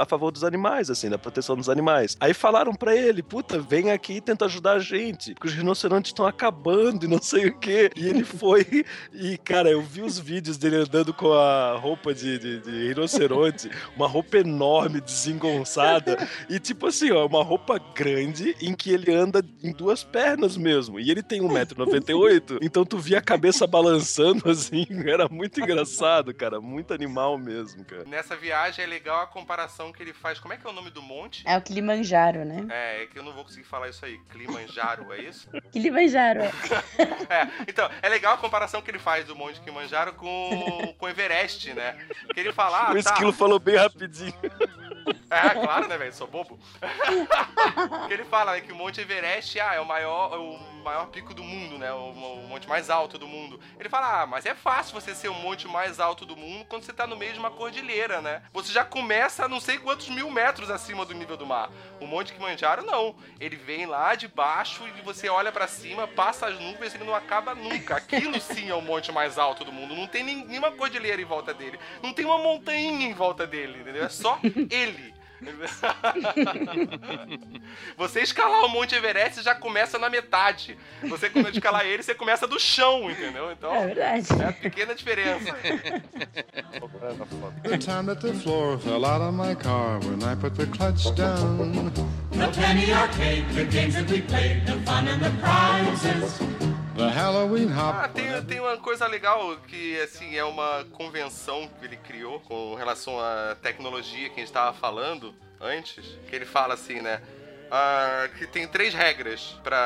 [0.00, 2.16] a favor dos animais, assim, da proteção dos animais.
[2.18, 6.08] Aí falaram pra ele, puta, vem aqui e tenta ajudar a gente, porque os rinocerontes
[6.08, 7.88] estão acabando e não sei o quê.
[7.94, 12.36] E ele foi e, cara, eu vi os vídeos dele andando com a roupa de,
[12.36, 16.18] de, de rinoceronte, uma roupa enorme, desengonçada,
[16.50, 20.98] e tipo assim, ó, uma roupa grande em que ele anda em duas pernas mesmo.
[20.98, 26.60] E ele tem 1,98m, então tu via a cabeça balançando assim, era muito engraçado, cara,
[26.60, 28.04] muito animal mesmo, cara.
[28.04, 30.38] Nessa viagem é legal a comparação que ele faz.
[30.38, 31.42] Como é que é o nome do monte?
[31.46, 32.66] É o Kilimanjaro, né?
[32.70, 34.18] É, é que eu não vou conseguir falar isso aí.
[34.32, 35.48] Kilimanjaro, é isso?
[35.70, 36.52] Kilimanjaro, é.
[37.28, 41.08] É, então, é legal a comparação que ele faz do Monte Kilimanjaro com, com o
[41.08, 41.96] Everest, né?
[42.32, 42.98] Que ele fala, ah, o tá.
[42.98, 44.34] esquilo falou bem rapidinho.
[45.30, 46.12] É, claro, né, velho?
[46.12, 46.58] Sou bobo.
[48.06, 51.06] que ele fala né, que o Monte Everest ah, é o maior, é o maior
[51.06, 51.92] pico do mundo, né?
[51.92, 53.60] O, o monte mais alto do mundo.
[53.78, 56.84] Ele fala, ah, mas é fácil você ser o monte mais alto do mundo quando
[56.84, 58.42] você tá no meio de uma cordilheira, né?
[58.52, 61.70] Você já começa a não sei quantos mil metros acima do nível do mar.
[62.00, 63.16] O Monte Kilimanjaro, não.
[63.40, 67.04] Ele vem lá de baixo e você olha pra cima, passa as nuvens e ele
[67.04, 67.96] não acaba nunca.
[67.96, 69.94] Aquilo sim é o monte mais alto do mundo.
[69.94, 71.78] Não tem nenhuma cordilheira em volta dele.
[72.02, 74.04] Não tem uma montanha em volta dele, entendeu?
[74.04, 74.38] É só
[74.70, 75.13] ele.
[77.96, 80.76] você escalar o Monte Everest já começa na metade.
[81.02, 83.50] Você, quando escalar ele, você começa do chão, entendeu?
[83.52, 84.42] Então, É verdade.
[84.42, 85.54] é a pequena diferença.
[87.62, 91.10] The time that the floor fell out of my car when I put the clutch
[91.14, 91.90] down.
[92.32, 96.40] The penny arcade, the games that we played, the fun and the prizes.
[96.96, 101.96] The Halloween Ah, tem, tem uma coisa legal que, assim, é uma convenção que ele
[101.96, 106.04] criou com relação à tecnologia que a gente estava falando antes.
[106.28, 107.20] Que ele fala assim, né?
[107.70, 109.76] ah, que tem três regras para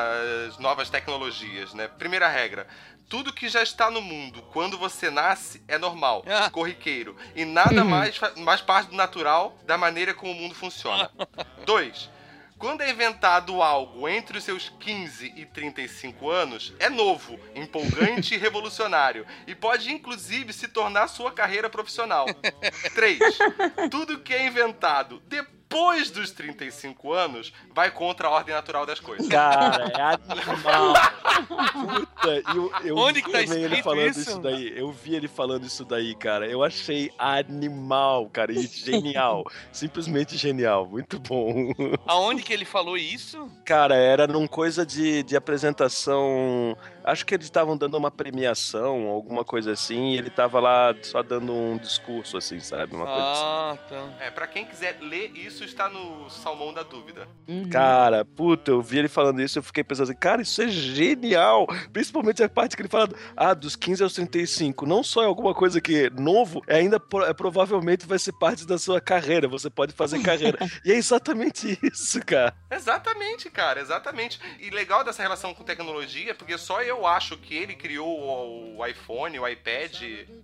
[0.47, 1.87] as novas tecnologias, né?
[1.87, 2.67] Primeira regra.
[3.09, 6.51] Tudo que já está no mundo quando você nasce é normal, Ah.
[6.51, 7.15] corriqueiro.
[7.35, 11.09] E nada mais, fa- mais parte do natural da maneira como o mundo funciona.
[11.65, 12.07] Dois.
[12.59, 18.37] Quando é inventado algo entre os seus 15 e 35 anos, é novo, empolgante e
[18.37, 19.25] revolucionário.
[19.47, 22.25] E pode inclusive se tornar sua carreira profissional.
[22.93, 23.19] 3.
[23.89, 25.58] Tudo que é inventado depois
[26.11, 29.27] dos 35 anos vai contra a ordem natural das coisas.
[29.27, 30.93] Cara, é animal.
[31.47, 34.19] Puta, eu, eu Onde vi que tá ele falando isso?
[34.19, 34.39] isso?
[34.39, 34.73] daí.
[34.75, 36.47] Eu vi ele falando isso daí, cara.
[36.47, 38.51] Eu achei animal, cara.
[38.51, 39.43] E genial.
[39.71, 40.87] Simplesmente genial.
[40.87, 41.71] Muito bom.
[42.05, 43.49] Aonde que ele falou isso?
[43.63, 46.75] Cara, era num coisa de, de apresentação.
[47.03, 51.21] Acho que eles estavam dando uma premiação, alguma coisa assim, e ele tava lá só
[51.23, 52.95] dando um discurso, assim, sabe?
[52.95, 53.41] Uma coisa assim.
[53.45, 54.25] Ah, tá.
[54.25, 57.27] É, pra quem quiser ler, isso está no Salmão da Dúvida.
[57.47, 57.69] Uhum.
[57.69, 60.67] Cara, puta, eu vi ele falando isso e eu fiquei pensando assim, cara, isso é
[60.67, 61.67] genial!
[61.91, 64.85] Principalmente a parte que ele fala, ah, dos 15 aos 35.
[64.85, 68.33] Não só é alguma coisa que é novo, é ainda pro- é, provavelmente vai ser
[68.33, 70.57] parte da sua carreira, você pode fazer carreira.
[70.85, 72.53] e é exatamente isso, cara.
[72.69, 74.39] Exatamente, cara, exatamente.
[74.59, 79.39] E legal dessa relação com tecnologia, porque só eu acho que ele criou o, iPhone,
[79.39, 79.93] o iPad.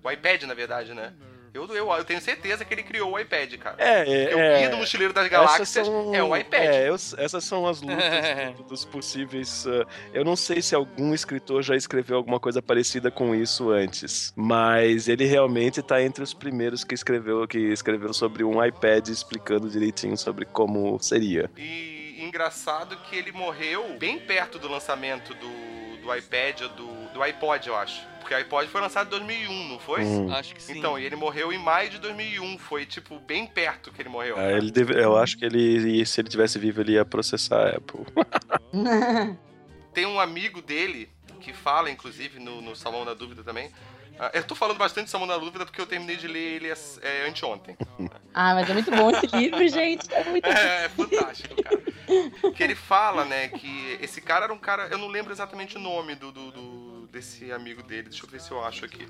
[0.04, 1.14] O iPad, na verdade, né?
[1.54, 3.78] Eu, eu, eu tenho certeza que ele criou o iPad, cara.
[3.80, 4.56] É, Porque é.
[4.56, 6.62] o Guia do Mochileiro das Galáxias são- é o iPad.
[6.62, 7.96] É, eu- essas são as lutas
[8.58, 9.66] do- dos possíveis.
[9.66, 14.34] uh, eu não sei se algum escritor já escreveu alguma coisa parecida com isso antes,
[14.36, 19.70] mas ele realmente tá entre os primeiros que escreveu que escreveu sobre um iPad explicando
[19.70, 21.50] direitinho sobre como seria.
[21.58, 25.48] E engraçado que ele morreu bem perto do lançamento do,
[26.06, 28.02] do iPad ou do, do iPod, eu acho.
[28.20, 30.02] Porque o iPod foi lançado em 2001, não foi?
[30.04, 30.32] Hum.
[30.34, 30.78] Acho que sim.
[30.78, 32.58] Então, e ele morreu em maio de 2001.
[32.58, 34.36] Foi, tipo, bem perto que ele morreu.
[34.38, 37.70] Ah, ele deve- eu acho que ele, se ele tivesse vivo, ele ia processar a
[37.78, 38.02] Apple.
[39.94, 43.70] Tem um amigo dele que fala, inclusive, no, no Salão da Dúvida também.
[44.18, 46.68] Ah, eu tô falando bastante de Salão da Dúvida porque eu terminei de ler ele
[47.02, 47.78] é, anteontem.
[48.34, 50.12] ah, mas é muito bom esse livro, gente.
[50.14, 51.82] É muito É, é fantástico, cara.
[52.56, 54.88] Que ele fala, né, que esse cara era um cara.
[54.92, 56.85] Eu não lembro exatamente o nome do, do- do-
[57.16, 59.08] desse amigo dele, deixa eu ver se eu acho aqui.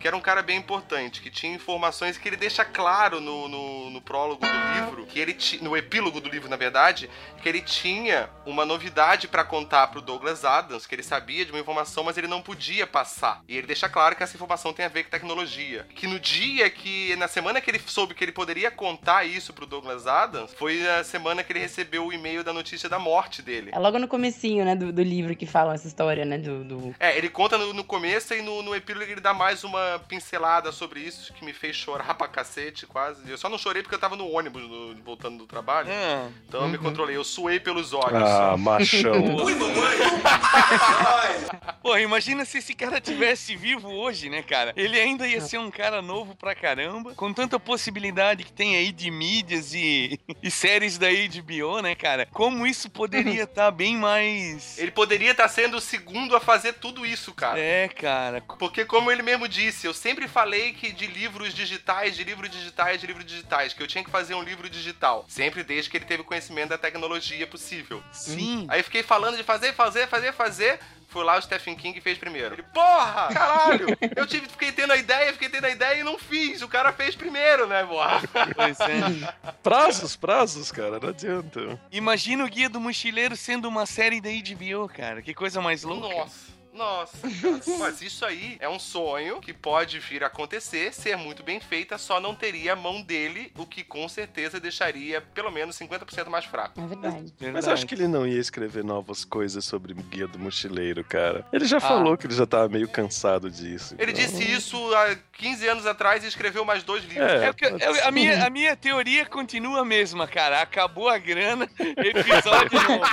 [0.00, 3.90] Que era um cara bem importante, que tinha informações que ele deixa claro no, no,
[3.90, 7.10] no prólogo do livro, que ele ti- no epílogo do livro, na verdade,
[7.42, 11.58] que ele tinha uma novidade pra contar pro Douglas Adams, que ele sabia de uma
[11.58, 13.42] informação, mas ele não podia passar.
[13.48, 15.84] E ele deixa claro que essa informação tem a ver com tecnologia.
[15.96, 19.66] Que no dia que, na semana que ele soube que ele poderia contar isso pro
[19.66, 23.70] Douglas Adams, foi a semana que ele recebeu o e-mail da notícia da morte dele.
[23.72, 26.62] É logo no comecinho, né, do, do livro que falam essa história, né, do...
[26.62, 26.94] do...
[27.00, 30.72] É, ele conta no, no começo e no, no epílogo ele dá mais uma pincelada
[30.72, 33.28] sobre isso que me fez chorar pra cacete, quase.
[33.30, 35.88] Eu só não chorei porque eu tava no ônibus no- voltando do trabalho.
[35.90, 38.22] Ah, Então eu me controlei, eu suei pelos olhos.
[38.28, 39.12] Ah, machão.
[41.82, 44.72] Pô, imagina se esse cara tivesse vivo hoje, né, cara?
[44.76, 48.92] Ele ainda ia ser um cara novo pra caramba, com tanta possibilidade que tem aí
[48.92, 52.26] de mídias e, e séries da HBO, né, cara?
[52.32, 54.76] Como isso poderia estar bem mais.
[54.78, 57.58] Ele poderia estar sendo o segundo a fazer tudo isso, cara.
[57.58, 58.42] É, cara.
[58.58, 63.00] Porque, como ele mesmo disse, eu sempre falei que de livros digitais, de livros digitais,
[63.00, 65.24] de livros digitais, que eu tinha que fazer um livro digital.
[65.28, 68.02] Sempre desde que ele teve conhecimento da tecnologia possível.
[68.12, 68.66] Sim.
[68.68, 70.80] Aí fiquei falando de fazer, fazer, fazer, fazer.
[71.08, 72.54] Foi lá o Stephen King e fez primeiro.
[72.54, 73.86] Ele, porra, caralho!
[74.14, 76.60] Eu tive, fiquei tendo a ideia, fiquei tendo a ideia e não fiz.
[76.60, 78.20] O cara fez primeiro, né, porra?
[78.54, 79.34] Pois é.
[79.62, 81.80] Prazos, prazos, cara, não adianta.
[81.90, 85.22] Imagina o Guia do Mochileiro sendo uma série da HBO, cara.
[85.22, 86.08] Que coisa mais louca.
[86.08, 86.47] Nossa.
[86.78, 87.18] Nossa,
[87.78, 91.98] mas isso aí é um sonho que pode vir a acontecer, ser muito bem feita,
[91.98, 96.44] só não teria a mão dele, o que com certeza deixaria pelo menos 50% mais
[96.44, 96.80] fraco.
[96.80, 97.34] É verdade.
[97.52, 101.44] Mas acho que ele não ia escrever novas coisas sobre o Guia do Mochileiro, cara.
[101.52, 103.96] Ele já falou que ele já tava meio cansado disso.
[103.98, 107.28] Ele então- disse isso há 15 anos atrás e escreveu mais dois livros.
[107.28, 110.62] É, É porque eu- a, minha, a minha teoria continua a mesma, cara.
[110.62, 113.04] Acabou a grana, episódio novo.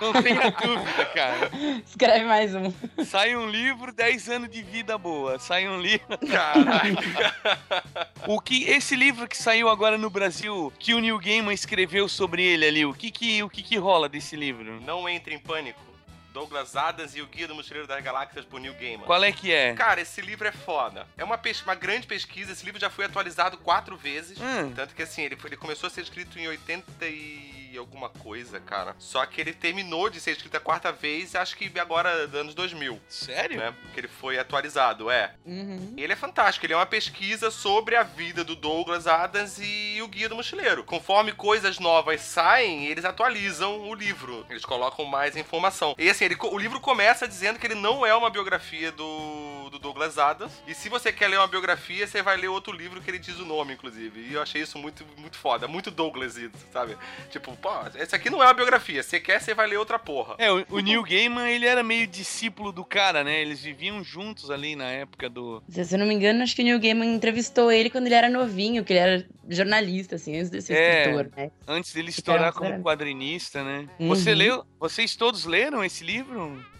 [0.00, 1.50] Não tenha dúvida, cara.
[1.86, 2.72] Escreve mais um.
[3.06, 5.38] Sai um livro, 10 anos de vida boa.
[5.38, 6.18] Sai um livro.
[6.30, 7.96] Caraca.
[8.26, 12.42] O que esse livro que saiu agora no Brasil, que o Neil Gaiman escreveu sobre
[12.44, 14.80] ele ali, o que que o que que rola desse livro?
[14.80, 15.91] Não entre em pânico.
[16.32, 19.04] Douglas Adams e o Guia do Mochileiro das Galáxias por Neil Gaiman.
[19.06, 19.74] Qual é que é?
[19.74, 21.06] Cara, esse livro é foda.
[21.16, 22.52] É uma, pes- uma grande pesquisa.
[22.52, 24.38] Esse livro já foi atualizado quatro vezes.
[24.40, 24.72] Hum.
[24.74, 28.60] Tanto que, assim, ele, foi- ele começou a ser escrito em 80 e alguma coisa,
[28.60, 28.94] cara.
[28.98, 33.00] Só que ele terminou de ser escrito a quarta vez, acho que agora, anos 2000.
[33.08, 33.56] Sério?
[33.58, 33.74] Né?
[33.82, 35.34] Porque ele foi atualizado, é.
[35.46, 35.94] Uhum.
[35.96, 40.08] Ele é fantástico, ele é uma pesquisa sobre a vida do Douglas Adams e o
[40.08, 40.84] Guia do Mochileiro.
[40.84, 44.44] Conforme coisas novas saem, eles atualizam o livro.
[44.50, 45.94] Eles colocam mais informação.
[45.96, 49.78] E assim, ele o livro começa dizendo que ele não é uma biografia do, do
[49.78, 50.52] Douglas Adams.
[50.66, 53.38] E se você quer ler uma biografia, você vai ler outro livro que ele diz
[53.38, 54.20] o nome, inclusive.
[54.20, 56.38] E eu achei isso muito, muito foda, muito Douglas,
[56.72, 56.96] sabe?
[57.30, 59.02] Tipo, pô, esse aqui não é uma biografia.
[59.02, 60.34] Você quer, você vai ler outra porra.
[60.38, 63.40] É, o, o Neil Gaiman, ele era meio discípulo do cara, né?
[63.40, 65.62] Eles viviam juntos ali na época do...
[65.68, 68.28] Se eu não me engano, acho que o Neil Gaiman entrevistou ele quando ele era
[68.28, 71.00] novinho, que ele era jornalista, assim, antes de ser É.
[71.00, 71.50] escritor, né?
[71.66, 73.88] Antes dele estourar como quadrinista, né?
[73.98, 74.08] Uhum.
[74.08, 74.64] Você leu?
[74.78, 76.11] Vocês todos leram esse livro?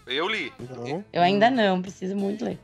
[0.05, 0.51] Eu li.
[0.69, 1.03] Não.
[1.11, 2.59] Eu ainda não, preciso muito ler.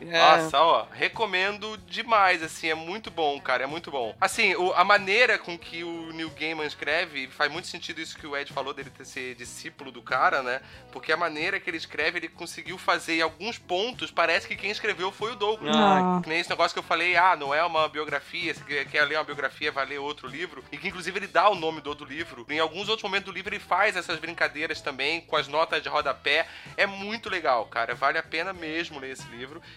[0.00, 0.18] É.
[0.18, 4.14] Nossa, ó, recomendo demais, assim, é muito bom, cara, é muito bom.
[4.20, 8.26] Assim, o- a maneira com que o Neil Gaiman escreve, faz muito sentido isso que
[8.26, 10.60] o Ed falou dele ter ser discípulo do cara, né?
[10.92, 14.70] Porque a maneira que ele escreve, ele conseguiu fazer em alguns pontos, parece que quem
[14.70, 15.74] escreveu foi o Douglas.
[15.76, 18.84] Ah, Que nem esse negócio que eu falei, ah, não é uma biografia, se quer
[18.86, 20.64] quer ler uma biografia, vai ler outro livro.
[20.72, 22.46] E que inclusive ele dá o nome do outro livro.
[22.48, 25.88] Em alguns outros momentos do livro ele faz essas brincadeiras também, com as notas de
[25.88, 26.46] rodapé.
[26.76, 27.94] É muito legal, cara.
[27.94, 29.33] Vale a pena mesmo ler esse livro.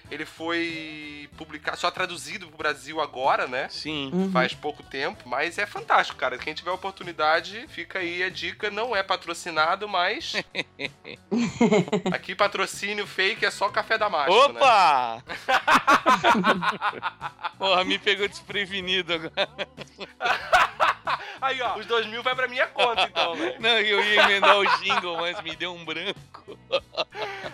[0.10, 3.68] Ele foi publicado, só traduzido pro Brasil agora, né?
[3.70, 4.10] sim.
[4.14, 4.32] Uhum.
[4.32, 6.38] Faz pouco tempo, mas é fantástico, cara.
[6.38, 8.70] Quem tiver oportunidade, fica aí a dica.
[8.70, 10.34] Não é patrocinado, mas.
[12.12, 14.60] Aqui patrocínio fake é só café da macho, né?
[14.60, 15.24] Opa!
[17.58, 19.50] Porra, me pegou desprevenido agora.
[21.42, 23.56] Aí, ó, os dois mil vai pra minha conta, então, velho.
[23.62, 26.58] Não, eu ia emendar o jingle, mas me deu um branco.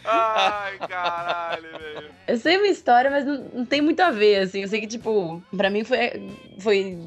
[0.03, 1.92] Ai, caralho, velho.
[2.27, 4.62] Eu sei uma história, mas não, não tem muito a ver, assim.
[4.62, 6.29] Eu sei que, tipo, pra mim foi,
[6.60, 6.97] foi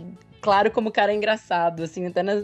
[0.40, 2.42] claro como o cara é engraçado, assim, até na-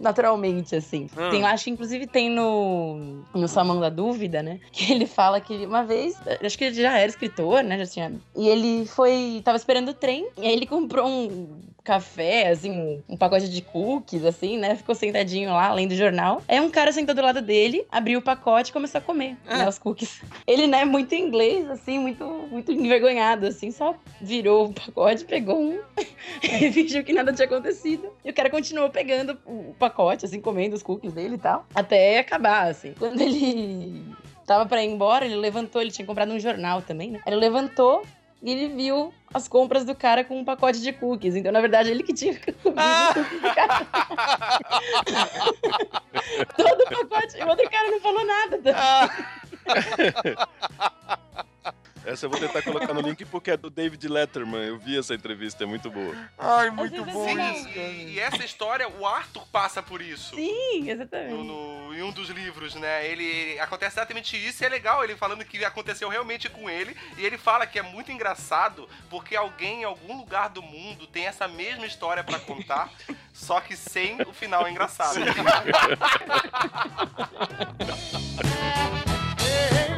[0.00, 1.08] naturalmente, assim.
[1.16, 1.30] Ah.
[1.30, 4.60] Tem lá, acho que inclusive tem no, no Salmão da Dúvida, né?
[4.70, 7.78] Que ele fala que uma vez, acho que ele já era escritor, né?
[7.78, 8.12] Já tinha.
[8.36, 9.40] E ele foi.
[9.44, 14.24] tava esperando o trem, e aí ele comprou um café, assim, um, pacote de cookies,
[14.24, 14.74] assim, né?
[14.74, 16.42] Ficou sentadinho lá, lendo o jornal.
[16.48, 19.68] Aí um cara sentou do lado dele, abriu o pacote e começou a comer, né,
[19.68, 20.20] os cookies.
[20.44, 25.80] Ele, né, muito inglês, assim, muito, muito envergonhado, assim, só virou o pacote, pegou um
[26.42, 28.08] e fingiu que nada tinha acontecido.
[28.24, 32.18] E o cara continuou pegando o pacote, assim, comendo os cookies dele e tal, até
[32.18, 32.94] acabar, assim.
[32.98, 34.02] Quando ele
[34.44, 37.20] tava pra ir embora, ele levantou, ele tinha comprado um jornal também, né?
[37.24, 38.02] Ele levantou
[38.42, 41.34] e ele viu as compras do cara com um pacote de cookies.
[41.34, 42.80] Então, na verdade, ele que tinha comido
[43.14, 43.86] cookies do cara.
[46.56, 47.42] Todo o pacote.
[47.42, 48.60] O outro cara não falou nada.
[52.06, 54.62] Essa eu vou tentar colocar no link porque é do David Letterman.
[54.62, 56.14] Eu vi essa entrevista, é muito boa.
[56.38, 60.34] Ai, muito bom Sim, isso, e, e essa história, o Arthur passa por isso.
[60.36, 61.32] Sim, No, exatamente.
[61.34, 63.04] no- em um dos livros, né?
[63.08, 66.96] Ele, ele- acontece exatamente isso e é legal ele falando que aconteceu realmente com ele.
[67.18, 71.26] E ele fala que é muito engraçado porque alguém em algum lugar do mundo tem
[71.26, 72.88] essa mesma história pra contar,
[73.34, 75.16] só que sem o final engraçado.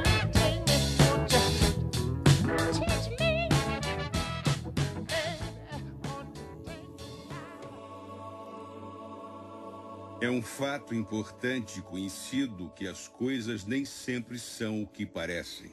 [10.20, 15.70] É um fato importante conhecido que as coisas nem sempre são o que parecem.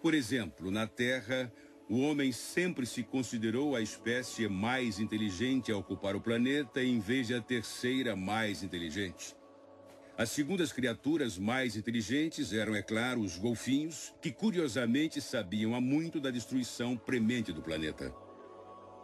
[0.00, 1.52] Por exemplo, na Terra,
[1.90, 7.26] o homem sempre se considerou a espécie mais inteligente a ocupar o planeta em vez
[7.26, 9.34] de a terceira mais inteligente.
[10.16, 16.20] As segundas criaturas mais inteligentes eram, é claro, os golfinhos, que curiosamente sabiam há muito
[16.20, 18.14] da destruição premente do planeta.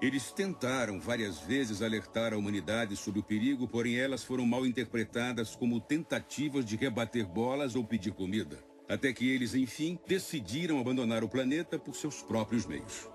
[0.00, 5.54] Eles tentaram várias vezes alertar a humanidade sobre o perigo, porém elas foram mal interpretadas
[5.54, 8.58] como tentativas de rebater bolas ou pedir comida.
[8.88, 13.10] Até que eles, enfim, decidiram abandonar o planeta por seus próprios meios.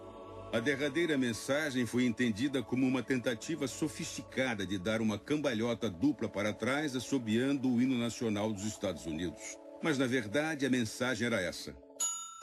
[0.53, 6.53] A derradeira mensagem foi entendida como uma tentativa sofisticada de dar uma cambalhota dupla para
[6.53, 9.57] trás, assobiando o hino nacional dos Estados Unidos.
[9.81, 11.75] Mas, na verdade, a mensagem era essa: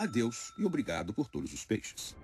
[0.01, 2.17] Adeus e obrigado por todos os peixes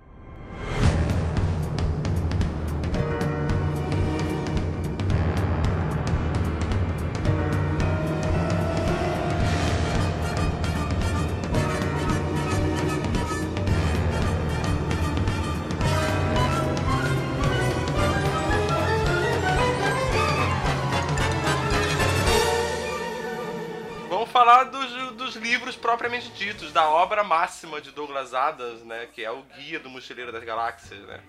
[24.39, 29.07] falar dos, dos, livros propriamente ditos, da obra máxima de Douglas Adams, né?
[29.13, 31.19] Que é o Guia do Mochileiro das Galáxias, né?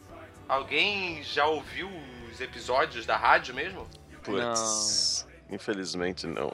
[0.51, 1.88] Alguém já ouviu
[2.28, 3.86] os episódios da rádio mesmo?
[4.24, 6.53] Putz, infelizmente não.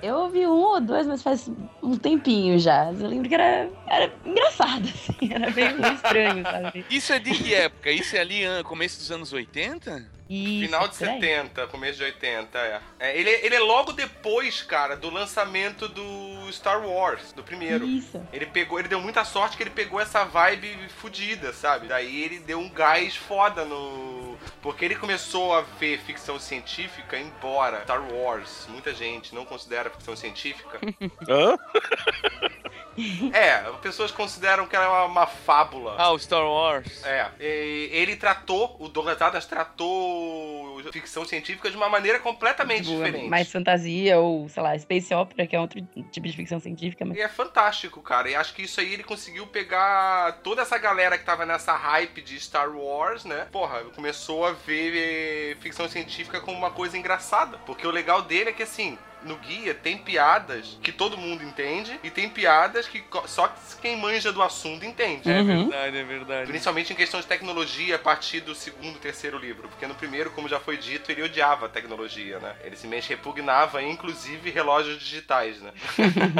[0.00, 1.50] Eu ouvi um ou dois, mas faz
[1.82, 2.92] um tempinho já.
[2.92, 5.32] Eu lembro que era, era engraçado, assim.
[5.32, 6.86] Era meio estranho, sabe?
[6.88, 7.90] Isso é de que época?
[7.90, 10.08] Isso é ali começo dos anos 80?
[10.32, 11.20] Isso, Final de por aí.
[11.20, 12.80] 70, começo de 80, é.
[12.98, 17.84] É, ele, ele é logo depois, cara, do lançamento do Star Wars, do primeiro.
[17.84, 18.18] Isso.
[18.32, 21.86] Ele pegou, ele deu muita sorte que ele pegou essa vibe fodida, sabe?
[21.86, 24.38] Daí ele deu um gás foda no.
[24.62, 30.16] Porque ele começou a ver ficção científica, embora Star Wars, muita gente não considera ficção
[30.16, 30.80] científica.
[31.28, 31.58] Hã?
[33.32, 35.94] é, pessoas consideram que ela é uma, uma fábula.
[35.98, 37.04] Ah, o Star Wars.
[37.04, 42.96] É, e ele tratou, o Douglas Adams tratou ficção científica de uma maneira completamente Tipo,
[42.96, 43.28] diferente.
[43.28, 45.80] mais fantasia ou, sei lá, space opera, que é outro
[46.10, 47.04] tipo de ficção científica.
[47.04, 47.16] Mas...
[47.16, 48.28] E é fantástico, cara.
[48.28, 52.20] E acho que isso aí ele conseguiu pegar toda essa galera que tava nessa hype
[52.20, 53.46] de Star Wars, né?
[53.52, 57.58] Porra, começou a ver ficção científica como uma coisa engraçada.
[57.64, 61.98] Porque o legal dele é que, assim, no guia tem piadas que todo mundo entende
[62.02, 65.30] e tem piadas que só quem manja do assunto entende.
[65.30, 65.68] É Uhum.
[65.68, 66.46] verdade, é verdade.
[66.48, 69.68] Principalmente em questão de tecnologia a partir do segundo, terceiro livro.
[69.68, 72.54] Porque no primeiro, como já foi dito, ele odiava a tecnologia, né?
[72.62, 75.72] Ele simplesmente repugnava, inclusive, relógios digitais, né?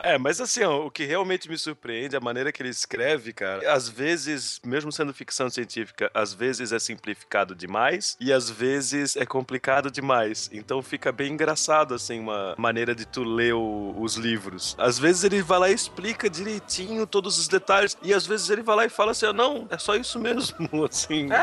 [0.00, 3.32] É, mas assim, ó, o que realmente me surpreende é a maneira que ele escreve,
[3.32, 3.70] cara.
[3.72, 9.26] Às vezes, mesmo sendo ficção científica, às vezes é simplificado demais e às vezes é
[9.26, 10.48] complicado demais.
[10.52, 14.74] Então fica bem engraçado, assim, uma maneira de tu ler o- os livros.
[14.78, 18.62] Às vezes ele vai lá e explica direitinho todos os detalhes e às vezes ele
[18.62, 20.56] vai lá e fala assim, ó, não, é só isso mesmo,
[20.88, 21.28] assim.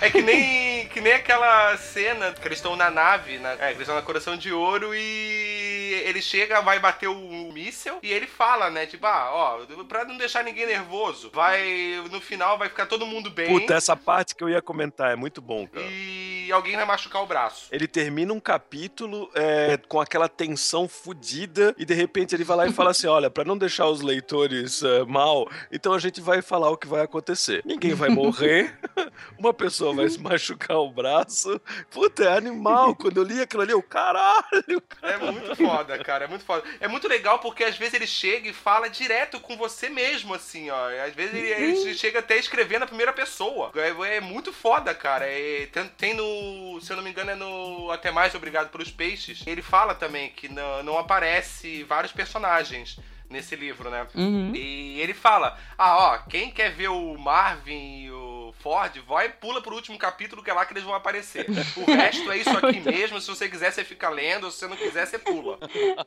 [0.00, 3.64] É que nem, que nem aquela cena que eles estão na nave, na, é, que
[3.68, 8.26] eles estão na Coração de Ouro e ele chega, vai bater o míssel e ele
[8.26, 8.84] fala, né?
[8.84, 12.02] Tipo, ah, ó, pra não deixar ninguém nervoso, vai.
[12.10, 13.48] No final vai ficar todo mundo bem.
[13.48, 15.86] Puta, essa parte que eu ia comentar é muito bom, cara.
[15.86, 16.05] E
[16.52, 17.66] alguém vai machucar o braço.
[17.70, 22.66] Ele termina um capítulo é, com aquela tensão fodida e de repente ele vai lá
[22.66, 26.42] e fala assim: olha, pra não deixar os leitores é, mal, então a gente vai
[26.42, 27.62] falar o que vai acontecer.
[27.64, 28.78] Ninguém vai morrer,
[29.38, 31.60] uma pessoa vai se machucar o braço.
[31.90, 32.94] Puta, é animal.
[32.96, 34.82] Quando eu li aquilo ali, eu, caralho.
[35.02, 36.24] É muito foda, cara.
[36.24, 36.64] É muito foda.
[36.80, 40.70] É muito legal porque às vezes ele chega e fala direto com você mesmo, assim,
[40.70, 40.88] ó.
[41.06, 43.70] Às vezes ele, ele chega até a escrever na primeira pessoa.
[43.74, 45.26] É, é muito foda, cara.
[45.26, 46.35] É, tem, tem no.
[46.80, 49.46] Se eu não me engano, é no Até Mais Obrigado pelos Peixes.
[49.46, 54.06] Ele fala também que não, não aparece vários personagens nesse livro, né?
[54.14, 54.52] Uhum.
[54.54, 59.30] E ele fala: Ah, ó, quem quer ver o Marvin e o Ford, vai e
[59.30, 61.46] pula pro último capítulo que é lá que eles vão aparecer.
[61.76, 63.20] O resto é isso aqui mesmo.
[63.20, 64.50] Se você quiser, você fica lendo.
[64.50, 65.58] Se você não quiser, você pula.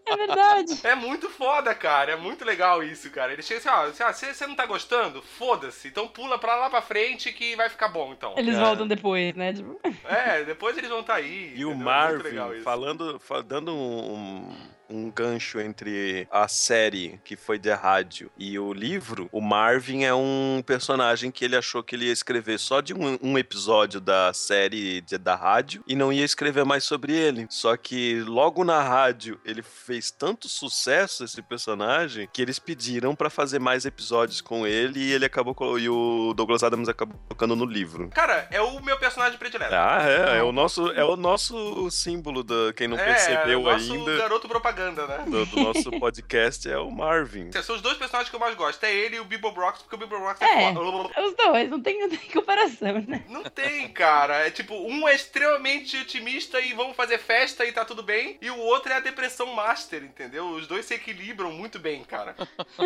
[0.05, 0.79] É verdade.
[0.83, 2.13] É muito foda, cara.
[2.13, 3.31] É muito legal isso, cara.
[3.33, 5.21] Ele chega assim, ó, assim, você você não tá gostando?
[5.21, 5.87] Foda-se.
[5.87, 8.33] Então pula pra lá pra frente que vai ficar bom, então.
[8.37, 8.59] Eles É.
[8.59, 9.53] voltam depois, né?
[9.53, 11.53] Tipo, É, depois eles vão estar tá aí.
[11.55, 11.89] E o entendeu?
[11.91, 14.53] É muito Marvin, falando, fa- dando um,
[14.89, 20.13] um gancho entre a série que foi de rádio e o livro, o Marvin é
[20.13, 24.33] um personagem que ele achou que ele ia escrever só de um, um episódio da
[24.33, 27.45] série de- da rádio e não ia escrever mais sobre ele.
[27.49, 33.29] Só que logo na rádio ele fez tanto sucesso esse personagem que eles pediram pra
[33.29, 37.65] fazer mais episódios com ele e ele acabou e o Douglas Adams acabou colocando no
[37.65, 38.09] livro.
[38.09, 39.73] Cara, é o meu personagem predileto.
[39.73, 43.63] Ah, é, é o nosso, é o nosso símbolo da quem não é, percebeu o
[43.63, 45.25] nosso ainda garoto propaganda, né?
[45.27, 47.51] do, do nosso podcast é o Marvin.
[47.61, 48.83] São os dois personagens que eu mais gosto.
[48.83, 50.73] É ele e o Bibo Brox, porque o Bibo Brox é, É.
[50.73, 51.19] foda.
[51.21, 53.23] os dois, não tem, não tem comparação, né?
[53.27, 54.47] Não tem, cara.
[54.47, 58.37] É tipo, um é extremamente otimista e vamos fazer festa e tá tudo bem.
[58.41, 60.47] E o outro é a depressão master, entendeu?
[60.49, 62.35] Os dois se equilibram muito bem, cara.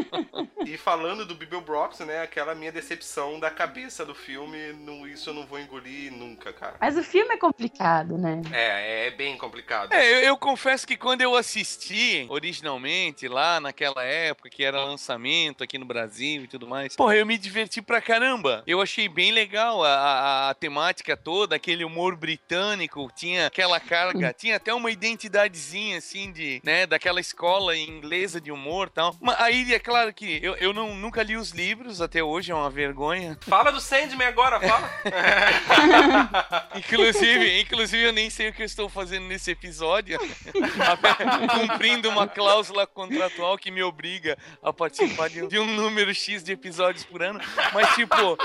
[0.65, 2.21] e falando do Bibo Brox, né?
[2.21, 6.75] Aquela minha decepção da cabeça do filme, não, isso eu não vou engolir nunca, cara.
[6.79, 8.41] Mas o filme é complicado, né?
[8.51, 9.93] É, é bem complicado.
[9.93, 11.82] É, eu, eu confesso que quando eu assisti
[12.29, 17.25] originalmente, lá naquela época, que era lançamento aqui no Brasil e tudo mais, porra, eu
[17.25, 18.63] me diverti pra caramba.
[18.67, 24.33] Eu achei bem legal a, a- a temática toda, aquele humor britânico, tinha aquela carga,
[24.37, 29.15] tinha até uma identidadezinha, assim, de, né, daquela escola inglesa de humor e tal.
[29.21, 32.55] Mas aí, é claro que eu, eu não, nunca li os livros até hoje, é
[32.55, 33.37] uma vergonha.
[33.41, 34.89] Fala do Sandman agora, fala.
[36.75, 40.17] Inclusive, inclusive, eu nem sei o que eu estou fazendo nesse episódio.
[40.53, 46.43] Com cumprindo uma cláusula contratual que me obriga a participar de, de um número X
[46.43, 47.39] de episódios por ano.
[47.73, 48.37] Mas, tipo.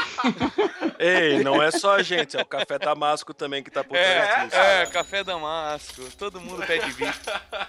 [0.98, 4.26] Ei, não é só a gente, é o Café Damasco também que tá por É,
[4.26, 4.56] trás disso.
[4.56, 7.12] é, Café Damasco, todo mundo pede vídeo.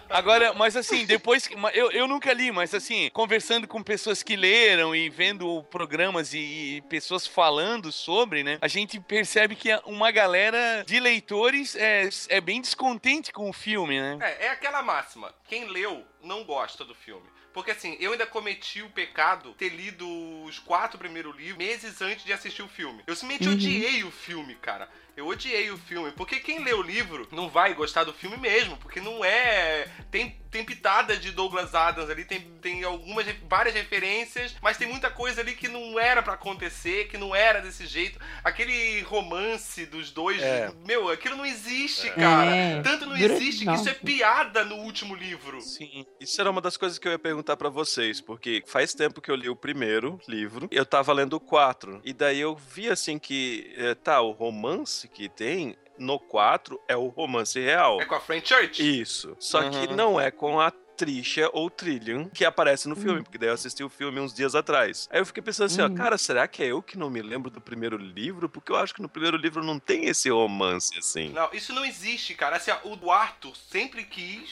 [0.10, 1.56] Agora, mas assim, depois que.
[1.74, 6.38] Eu, eu nunca li, mas assim, conversando com pessoas que leram e vendo programas e,
[6.78, 8.58] e pessoas falando sobre, né?
[8.62, 14.00] A gente percebe que uma galera de leitores é, é bem descontente com o filme,
[14.00, 14.18] né?
[14.22, 15.34] É, é aquela máxima.
[15.50, 17.28] Quem leu não gosta do filme.
[17.52, 20.08] Porque assim, eu ainda cometi o pecado ter lido
[20.44, 23.04] os quatro primeiros livros meses antes de assistir o filme.
[23.08, 23.56] Eu simplesmente Uhum.
[23.56, 24.88] odiei o filme, cara.
[25.20, 26.14] Eu odiei o filme.
[26.14, 28.78] Porque quem lê o livro não vai gostar do filme mesmo.
[28.78, 29.90] Porque não é.
[30.10, 35.12] Tem, tem pitada de Douglas Adams ali, tem, tem algumas, várias referências, mas tem muita
[35.12, 38.18] coisa ali que não era pra acontecer, que não era desse jeito.
[38.42, 40.42] Aquele romance dos dois.
[40.42, 40.72] É.
[40.86, 42.56] Meu, aquilo não existe, cara.
[42.56, 42.82] É.
[42.82, 45.60] Tanto não existe que isso é piada no último livro.
[45.60, 46.06] Sim.
[46.18, 49.30] Isso era uma das coisas que eu ia perguntar pra vocês, porque faz tempo que
[49.30, 52.88] eu li o primeiro livro, e eu tava lendo o 4, e daí eu vi
[52.88, 58.00] assim que, eh, tá, o romance que tem no 4 é o romance real.
[58.02, 59.02] É com a French Church?
[59.02, 59.36] Isso.
[59.40, 59.96] Só que Uhum.
[59.96, 63.82] não é com a Trisha ou Trillian que aparece no filme, porque daí eu assisti
[63.86, 65.08] o filme uns dias atrás.
[65.10, 65.96] Aí eu fiquei pensando assim, ó, Uhum.
[65.96, 68.50] cara, será que é eu que não me lembro do primeiro livro?
[68.50, 71.30] Porque eu acho que no primeiro livro não tem esse romance assim.
[71.30, 72.58] Não, isso não existe, cara.
[72.58, 74.50] Assim, ó, o Arthur sempre quis,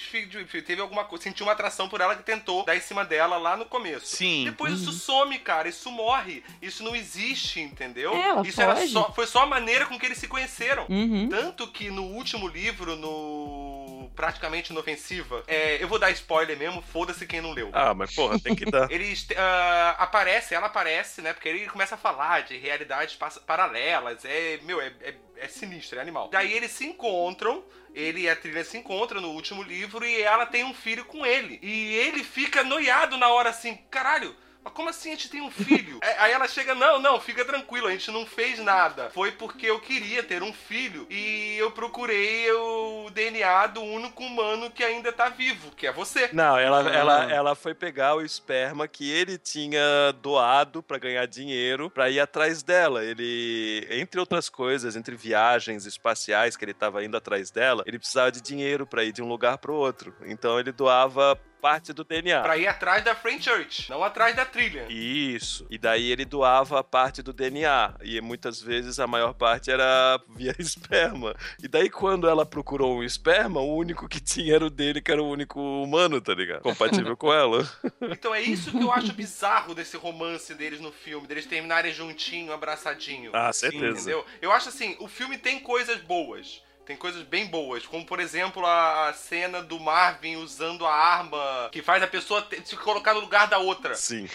[0.65, 3.57] teve alguma coisa, sentiu uma atração por ela que tentou dar em cima dela lá
[3.57, 4.05] no começo.
[4.15, 4.45] Sim.
[4.45, 5.67] Depois isso some, cara.
[5.67, 6.43] Isso morre.
[6.61, 8.13] Isso não existe, entendeu?
[8.13, 10.85] É, ela isso era só, foi só a maneira com que eles se conheceram.
[10.87, 11.27] Uhum.
[11.29, 17.25] Tanto que no último livro, no praticamente inofensiva, é, eu vou dar spoiler mesmo, foda-se
[17.25, 17.69] quem não leu.
[17.73, 18.89] Ah, mas porra, tem que dar.
[18.91, 21.33] Eles ah, aparece, ela aparece, né?
[21.33, 24.23] Porque ele começa a falar de realidades paralelas.
[24.25, 26.29] É, meu, é, é, é sinistro, é animal.
[26.29, 27.63] Daí eles se encontram.
[27.93, 31.25] Ele e a trilha se encontram no último livro e ela tem um filho com
[31.25, 31.59] ele.
[31.63, 34.35] E ele fica noiado na hora assim, caralho.
[34.67, 35.99] Mas como assim a gente tem um filho?
[36.03, 39.09] É, Aí ela chega, não, não, fica tranquilo, a gente não fez nada.
[39.13, 44.69] Foi porque eu queria ter um filho e eu procurei o DNA do único humano
[44.69, 46.29] que ainda tá vivo, que é você.
[46.33, 46.93] Não, ela, Ah.
[46.93, 49.79] ela, ela foi pegar o esperma que ele tinha
[50.21, 53.05] doado pra ganhar dinheiro pra ir atrás dela.
[53.05, 58.31] Ele, entre outras coisas, entre viagens espaciais que ele tava indo atrás dela, ele precisava
[58.33, 60.13] de dinheiro pra ir de um lugar pro outro.
[60.25, 62.41] Então ele doava parte do DNA.
[62.41, 64.85] Pra ir atrás da French Church, não atrás da trilha.
[64.89, 65.65] Isso.
[65.69, 67.95] E daí ele doava parte do DNA.
[68.03, 71.35] E muitas vezes a maior parte era via esperma.
[71.61, 75.11] E daí quando ela procurou um esperma, o único que tinha era o dele, que
[75.11, 76.61] era o único humano, tá ligado?
[76.61, 77.67] Compatível com ela.
[78.09, 82.53] Então é isso que eu acho bizarro desse romance deles no filme, deles terminarem juntinho,
[82.53, 83.31] abraçadinho.
[83.33, 83.99] Ah, certeza.
[83.99, 84.25] Entendeu?
[84.41, 86.61] Eu acho assim, o filme tem coisas boas.
[86.87, 91.69] Tem coisas bem boas, como por exemplo a, a cena do Marvin usando a arma
[91.69, 93.93] que faz a pessoa te- se colocar no lugar da outra.
[93.93, 94.25] Sim.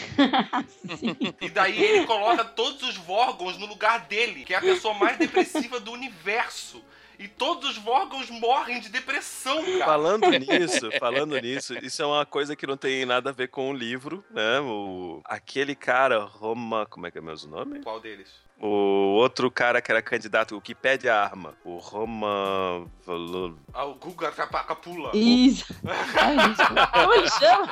[1.40, 5.16] E daí ele coloca todos os Vorgons no lugar dele, que é a pessoa mais
[5.16, 6.82] depressiva do universo.
[7.18, 9.84] E todos os Vorgons morrem de depressão, cara.
[9.84, 13.70] Falando nisso, falando nisso, isso é uma coisa que não tem nada a ver com
[13.70, 14.58] o livro, né?
[14.60, 16.84] O, aquele cara, Roma.
[16.86, 17.80] Como é que é mesmo o nome?
[17.80, 18.28] Qual deles?
[18.64, 21.52] O outro cara que era candidato, o que pede a arma.
[21.64, 22.86] O Roma.
[23.04, 25.10] Valo- Ah, o Guga Capa- Capula.
[25.14, 25.74] Isso.
[25.84, 27.68] Ai, gente, como ele chama?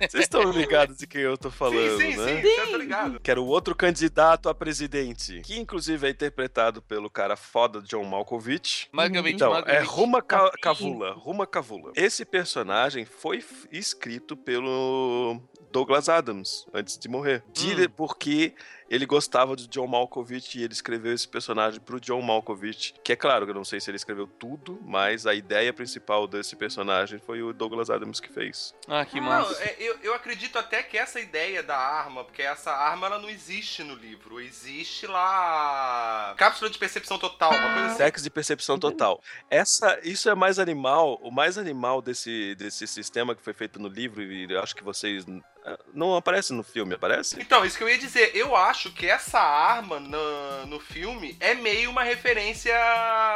[0.00, 2.36] Vocês estão ligados de quem eu tô falando, sim, sim, né?
[2.36, 3.20] sim, você tá ligado.
[3.20, 8.04] Que era o outro candidato a presidente, que inclusive é interpretado pelo cara foda John
[8.04, 8.88] Malkovich.
[8.90, 9.86] Malkovich, Então, é Malkovich.
[9.86, 11.92] Ruma Ca- Cavula, Ruma Cavula.
[11.94, 15.38] Esse personagem foi escrito pelo
[15.70, 17.44] Douglas Adams antes de morrer.
[17.52, 18.54] Dire- Porque
[18.88, 22.94] ele gostava de John Malkovich e ele escreveu esse personagem pro John Malkovich.
[23.02, 26.26] Que é claro, que eu não sei se ele escreveu tudo, mas a ideia principal
[26.26, 28.74] desse personagem foi o Douglas Adams que fez.
[28.88, 29.62] Ah, que Não, massa.
[29.62, 33.28] é, eu, eu acredito até que essa ideia da arma, porque essa arma ela não
[33.28, 34.40] existe no livro.
[34.40, 36.34] Existe lá.
[36.36, 37.96] Cápsula de percepção total, uma coisa assim.
[37.96, 39.20] Sexo de percepção total.
[39.50, 41.18] Essa, isso é mais animal.
[41.22, 44.84] O mais animal desse, desse sistema que foi feito no livro, e eu acho que
[44.84, 45.24] vocês.
[45.64, 47.36] eh, Não aparece no filme, aparece?
[47.40, 51.54] Então, isso que eu ia dizer, eu acho que essa arma no, no filme é
[51.54, 52.74] meio uma referência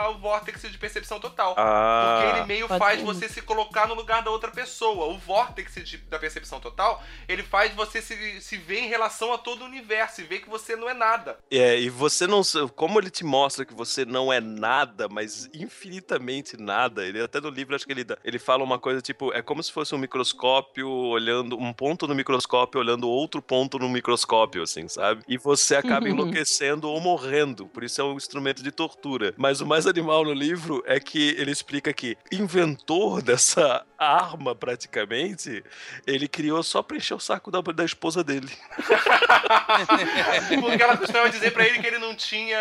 [0.03, 1.55] ao vórtex de percepção total.
[1.59, 2.20] Ah.
[2.22, 3.05] Porque ele meio faz ser.
[3.07, 5.07] você se colocar no lugar da outra pessoa.
[5.07, 9.38] O vórtex de- da percepção total, ele faz você se, se ver em relação a
[9.38, 11.38] todo o universo e ver que você não é nada.
[11.51, 12.43] É, e você não.
[12.76, 17.05] Como ele te mostra que você não é nada, mas infinitamente nada.
[17.05, 19.62] Ele até no livro acho que ele, dá- ele fala uma coisa tipo: é como
[19.62, 21.57] se fosse um microscópio olhando.
[21.59, 25.22] Um ponto no microscópio olhando outro ponto no microscópio, assim, sabe?
[25.31, 27.68] E você acaba enlouquecendo ou morrendo.
[27.68, 29.33] Por isso é um instrumento de tortura.
[29.37, 35.62] Mas o mais animal no livro é que ele explica que inventor dessa arma, praticamente,
[36.05, 38.51] ele criou só pra encher o saco da, da esposa dele.
[40.61, 42.59] Porque ela costumava dizer pra ele que ele não tinha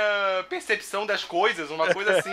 [0.47, 2.29] percepção das coisas, uma coisa assim.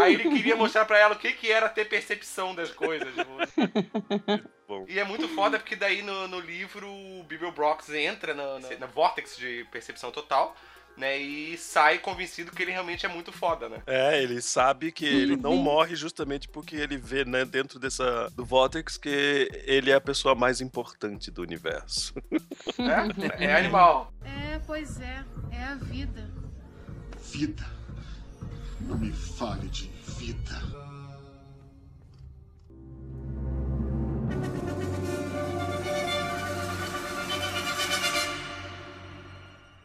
[0.00, 3.08] Aí ele queria mostrar pra ela o que, que era ter percepção das coisas.
[4.78, 4.86] Tipo.
[4.88, 8.78] E é muito foda porque daí no, no livro o Bill Brox entra na, na,
[8.78, 10.56] na vortex de percepção total
[10.96, 11.18] né?
[11.18, 13.82] E sai convencido que ele realmente é muito foda, né?
[13.86, 18.44] É, ele sabe que ele não morre justamente porque ele vê, né, dentro dessa do
[18.44, 22.12] Vortex que ele é a pessoa mais importante do universo.
[23.38, 24.12] É, é animal.
[24.24, 25.24] É, pois é.
[25.50, 26.30] É a vida.
[27.32, 27.64] Vida.
[28.80, 30.89] Não me fale de vida.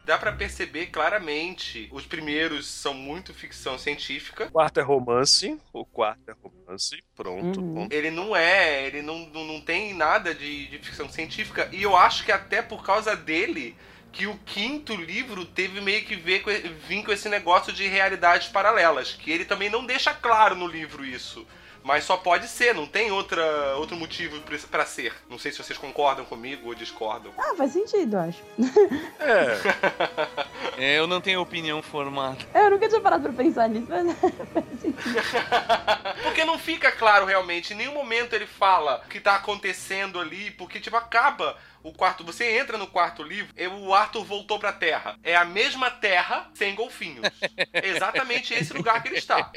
[0.06, 1.88] Dá para perceber claramente.
[1.92, 4.46] Os primeiros são muito ficção científica.
[4.46, 5.58] O quarto é romance.
[5.72, 7.02] O quarto é romance.
[7.14, 7.60] Pronto.
[7.60, 7.88] Uhum.
[7.90, 11.68] Ele não é, ele não, não, não tem nada de, de ficção científica.
[11.72, 13.76] E eu acho que até por causa dele
[14.12, 16.50] que o quinto livro teve meio que ver com,
[16.88, 21.04] vir com esse negócio de realidades paralelas, que ele também não deixa claro no livro
[21.04, 21.46] isso.
[21.86, 25.14] Mas só pode ser, não tem outra, outro motivo para ser.
[25.30, 27.32] Não sei se vocês concordam comigo ou discordam.
[27.38, 28.42] Ah, faz sentido, eu acho.
[29.20, 30.82] É.
[30.84, 32.38] é eu não tenho opinião formada.
[32.52, 34.04] É, eu nunca tinha parado pra pensar nisso, mas
[34.52, 35.14] faz sentido.
[36.24, 37.72] porque não fica claro realmente.
[37.72, 41.56] Em nenhum momento ele fala o que tá acontecendo ali, porque, tipo, acaba
[41.88, 42.24] o quarto.
[42.24, 45.16] Você entra no quarto livro, e o Arthur voltou pra Terra.
[45.22, 47.26] É a mesma Terra sem golfinhos.
[47.72, 49.50] É exatamente esse lugar que ele está.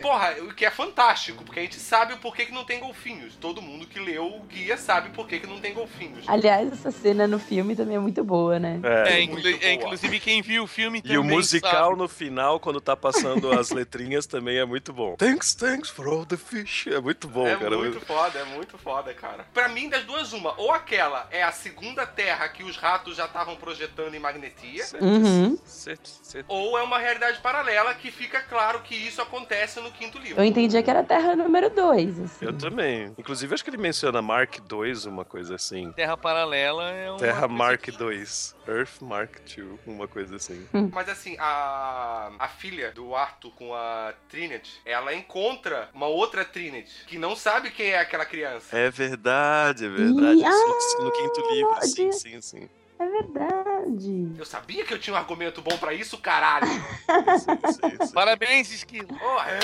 [0.00, 3.36] Porra, o que é fantástico, porque a gente sabe o porquê que não tem golfinhos.
[3.36, 6.24] Todo mundo que leu o guia sabe por que, não tem golfinhos.
[6.28, 8.80] Aliás, essa cena no filme também é muito boa, né?
[8.82, 9.72] É, É, inclu- muito é, boa.
[9.72, 11.98] inclusive quem viu o filme E o também musical sabe.
[11.98, 15.14] no final, quando tá passando as letrinhas, também é muito bom.
[15.16, 16.86] Thanks, thanks for all the fish.
[16.88, 17.76] É muito bom, é cara.
[17.76, 19.44] muito foda, é muito foda, cara.
[19.52, 20.54] Pra mim, das duas, uma.
[20.60, 24.84] Ou aquela é a segunda terra que os ratos já estavam projetando em magnetia.
[25.00, 25.58] Uhum.
[25.64, 26.46] Certo, certo.
[26.48, 30.40] Ou é uma realidade paralela que fica claro que isso acontece no quinto livro.
[30.40, 32.44] Eu entendia que era a Terra número 2, assim.
[32.46, 33.12] Eu também.
[33.18, 35.90] Inclusive, acho que ele menciona Mark II, uma coisa assim.
[35.92, 38.24] Terra Paralela é uma Terra Mark que- II.
[38.68, 40.66] Earth Mark II, uma coisa assim.
[40.92, 47.04] Mas assim, a, a filha do Arthur com a Trinity, ela encontra uma outra Trinity
[47.06, 48.76] que não sabe quem é aquela criança.
[48.76, 50.40] É verdade, é verdade.
[50.40, 50.44] Ih,
[50.78, 52.68] Isso no, no quinto livro, sim, sim, sim.
[52.98, 54.32] É verdade.
[54.38, 56.66] Eu sabia que eu tinha um argumento bom pra isso, caralho.
[56.66, 58.12] sim, sim, sim.
[58.14, 59.08] Parabéns, Esquilo.
[59.08, 59.60] Porra, é.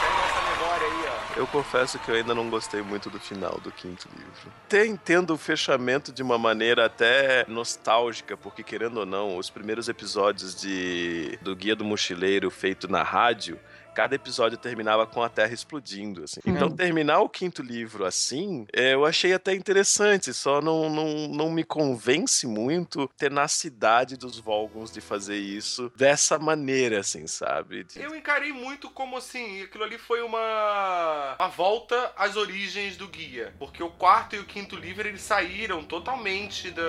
[0.00, 1.40] Pega essa memória aí, ó.
[1.40, 4.52] Eu confesso que eu ainda não gostei muito do final do quinto livro.
[4.66, 9.88] Até entendo o fechamento de uma maneira até nostálgica, porque querendo ou não, os primeiros
[9.88, 13.58] episódios de do Guia do Mochileiro feito na rádio,
[13.96, 16.38] cada episódio terminava com a Terra explodindo, assim.
[16.44, 21.50] Então terminar o quinto livro assim, é, eu achei até interessante, só não, não, não
[21.50, 27.84] me convence muito a tenacidade dos Volgons de fazer isso dessa maneira, assim, sabe?
[27.84, 33.08] De- Eu encarei muito como assim, aquilo ali foi uma, uma volta às origens do
[33.08, 33.54] guia.
[33.58, 36.82] Porque o quarto e o quinto livro eles saíram totalmente da,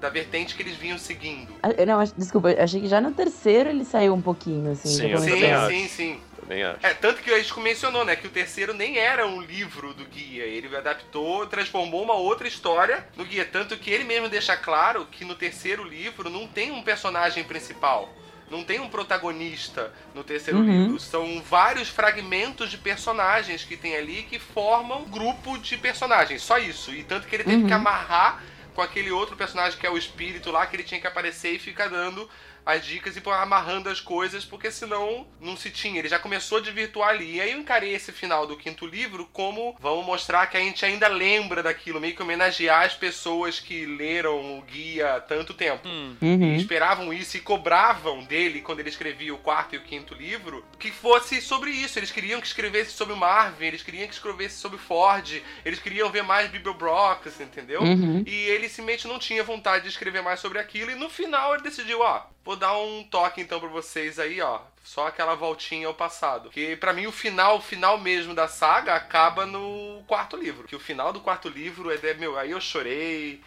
[0.00, 1.52] da vertente que eles vinham seguindo.
[1.62, 4.88] Ah, Não, desculpa, eu achei que já no terceiro ele saiu um pouquinho, assim.
[4.88, 6.05] Sim, Sim, sim, sim.
[6.46, 6.86] Também acho.
[6.86, 10.04] É, tanto que a gente mencionou, né, que o terceiro nem era um livro do
[10.04, 10.44] guia.
[10.44, 13.44] Ele adaptou, transformou uma outra história no guia.
[13.44, 18.08] Tanto que ele mesmo deixa claro que no terceiro livro não tem um personagem principal.
[18.48, 20.82] Não tem um protagonista no terceiro Uhum.
[20.84, 21.00] livro.
[21.00, 26.42] São vários fragmentos de personagens que tem ali que formam um grupo de personagens.
[26.42, 26.94] Só isso.
[26.94, 27.66] E tanto que ele teve Uhum.
[27.66, 28.40] que amarrar
[28.72, 31.58] com aquele outro personagem que é o espírito lá, que ele tinha que aparecer e
[31.58, 32.30] ficar dando
[32.66, 36.00] as dicas e amarrando as coisas, porque senão não se tinha.
[36.00, 37.36] Ele já começou a desvirtuar ali.
[37.36, 40.84] E aí eu encarei esse final do quinto livro como vamos mostrar que a gente
[40.84, 45.86] ainda lembra daquilo, meio que homenagear as pessoas que leram o guia há tanto tempo.
[45.86, 46.16] Hum.
[46.20, 46.56] E Uhum.
[46.56, 50.90] esperavam isso e cobravam dele quando ele escrevia o quarto e o quinto livro que
[50.90, 51.98] fosse sobre isso.
[51.98, 55.78] Eles queriam que escrevesse sobre o Marvin, eles queriam que escrevesse sobre o Ford, eles
[55.78, 57.80] queriam ver mais Bill Brox, entendeu?
[57.80, 58.24] Uhum.
[58.26, 60.90] E ele simplesmente não tinha vontade de escrever mais sobre aquilo.
[60.90, 64.60] E no final ele decidiu, ó, vou dar um toque então pra vocês aí, ó.
[64.82, 66.48] Só aquela voltinha ao passado.
[66.48, 70.66] Que pra mim o final, o final mesmo da saga acaba no quarto livro.
[70.66, 73.42] Que o final do quarto livro é, de- meu, aí eu chorei.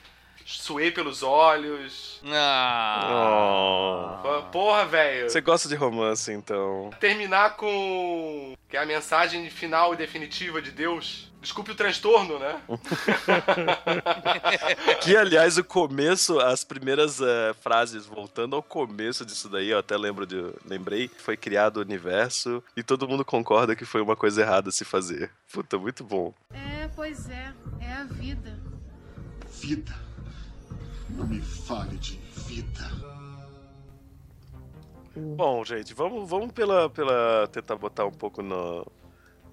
[0.46, 2.20] suei pelos olhos.
[2.26, 4.22] Ah.
[4.26, 4.42] Oh.
[4.52, 5.30] Porra, velho.
[5.30, 6.90] Você gosta de romance, então.
[7.00, 8.56] Terminar com.
[8.70, 11.29] que é a mensagem final e definitiva de Deus.
[11.42, 12.62] Desculpe o transtorno, né?
[15.02, 19.98] que, aliás, o começo, as primeiras uh, frases, voltando ao começo disso daí, eu até
[19.98, 20.36] lembro de.
[20.66, 24.84] Lembrei, foi criado o universo e todo mundo concorda que foi uma coisa errada se
[24.84, 25.32] fazer.
[25.52, 26.34] Puta, muito bom.
[26.52, 27.54] É, pois é.
[27.80, 28.60] É a vida.
[29.62, 29.96] Vida.
[31.10, 32.18] Não me fale de
[32.48, 32.92] vida.
[35.16, 37.48] Bom, gente, vamos, vamos pela, pela.
[37.48, 38.86] tentar botar um pouco no,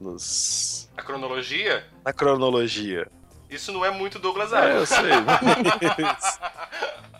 [0.00, 0.88] nos.
[0.96, 1.84] A cronologia?
[2.04, 3.06] Na cronologia.
[3.48, 4.90] Isso não é muito Douglas É, Adams.
[4.90, 5.10] eu sei.
[6.02, 6.38] Mas...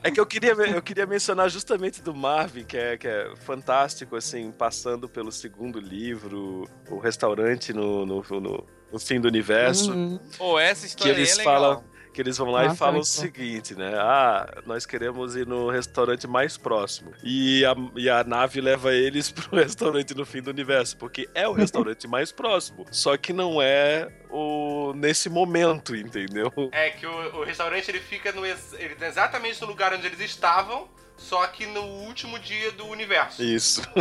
[0.02, 4.14] É que eu queria, eu queria mencionar justamente do Marvin, que é, que é fantástico,
[4.14, 9.92] assim, passando pelo segundo livro, o restaurante no, no, no, no fim do universo.
[9.92, 10.20] Uhum.
[10.38, 11.54] Pô, essa que história eles é legal.
[11.54, 11.84] falam
[12.16, 13.92] que eles vão lá Nossa, e falam o seguinte, né?
[13.94, 17.12] Ah, nós queremos ir no restaurante mais próximo.
[17.22, 21.46] E a, e a nave leva eles pro restaurante no fim do universo, porque é
[21.46, 22.86] o restaurante mais próximo.
[22.90, 26.50] Só que não é o nesse momento, entendeu?
[26.72, 30.06] É que o, o restaurante ele fica no, ex- ele tá exatamente no lugar onde
[30.06, 33.42] eles estavam, só que no último dia do universo.
[33.42, 33.82] Isso.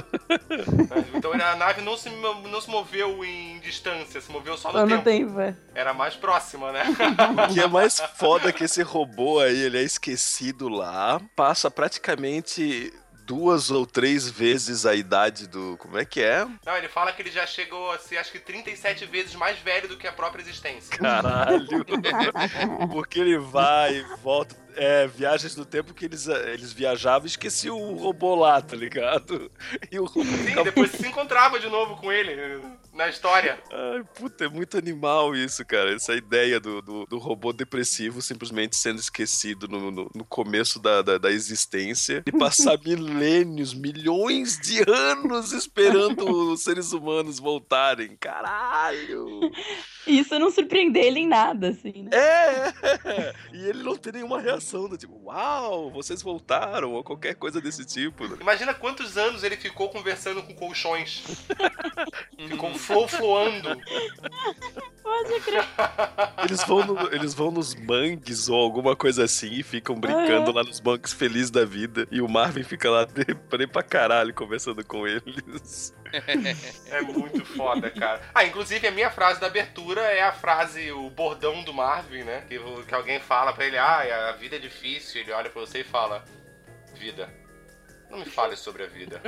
[1.14, 4.88] Então a nave não se, não se moveu em distância, se moveu só no Só
[4.88, 5.04] tempo.
[5.04, 5.56] tempo, é.
[5.74, 6.84] Era mais próxima, né?
[7.50, 11.70] O que é mais foda é que esse robô aí, ele é esquecido lá, passa
[11.72, 12.94] praticamente
[13.26, 15.76] duas ou três vezes a idade do.
[15.78, 16.46] Como é que é?
[16.66, 19.88] Não, ele fala que ele já chegou a ser acho que 37 vezes mais velho
[19.88, 20.96] do que a própria existência.
[20.98, 21.86] Caralho.
[22.92, 24.56] Porque ele vai e volta.
[24.78, 29.50] É, viagens no tempo que eles, eles viajavam e esqueci o robô lá, tá ligado?
[29.90, 32.62] E o robô Sim, depois se encontrava de novo com ele
[32.96, 33.60] na história.
[33.72, 35.94] Ai, puta, é muito animal isso, cara.
[35.94, 41.02] Essa ideia do, do, do robô depressivo simplesmente sendo esquecido no, no, no começo da,
[41.02, 48.16] da, da existência e passar milênios, milhões de anos esperando os seres humanos voltarem.
[48.16, 49.52] Caralho!
[50.08, 52.12] Isso não surpreender ele em nada, assim, né?
[52.14, 53.36] É!
[53.54, 57.86] E ele não tem nenhuma reação do tipo, uau, vocês voltaram, ou qualquer coisa desse
[57.86, 58.28] tipo.
[58.28, 58.38] né?
[58.42, 61.24] Imagina quantos anos ele ficou conversando com colchões.
[62.38, 63.70] ficou flow-floando.
[65.04, 65.64] Pode crer.
[66.44, 70.64] Eles vão, no- eles vão nos mangues ou alguma coisa assim e ficam brincando lá
[70.64, 72.08] nos mangues felizes da vida.
[72.12, 75.94] E o Marvin fica lá deprê pra caralho conversando com eles.
[76.90, 78.22] É muito foda, cara.
[78.34, 82.44] Ah, inclusive a minha frase da abertura é a frase, o bordão do Marvin, né?
[82.48, 82.58] Que,
[82.88, 85.22] que alguém fala pra ele, ah, a vida é difícil.
[85.22, 86.24] Ele olha pra você e fala,
[86.96, 87.30] vida.
[88.10, 89.22] Não me fale sobre a vida.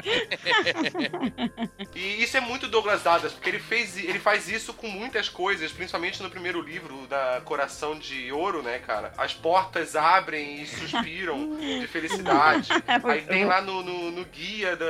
[1.95, 5.71] e isso é muito Douglas Adams, porque ele, fez, ele faz isso com muitas coisas,
[5.71, 9.13] principalmente no primeiro livro, da Coração de Ouro, né, cara?
[9.17, 12.69] As portas abrem e suspiram de felicidade.
[13.03, 14.85] Aí tem lá no, no, no guia, da,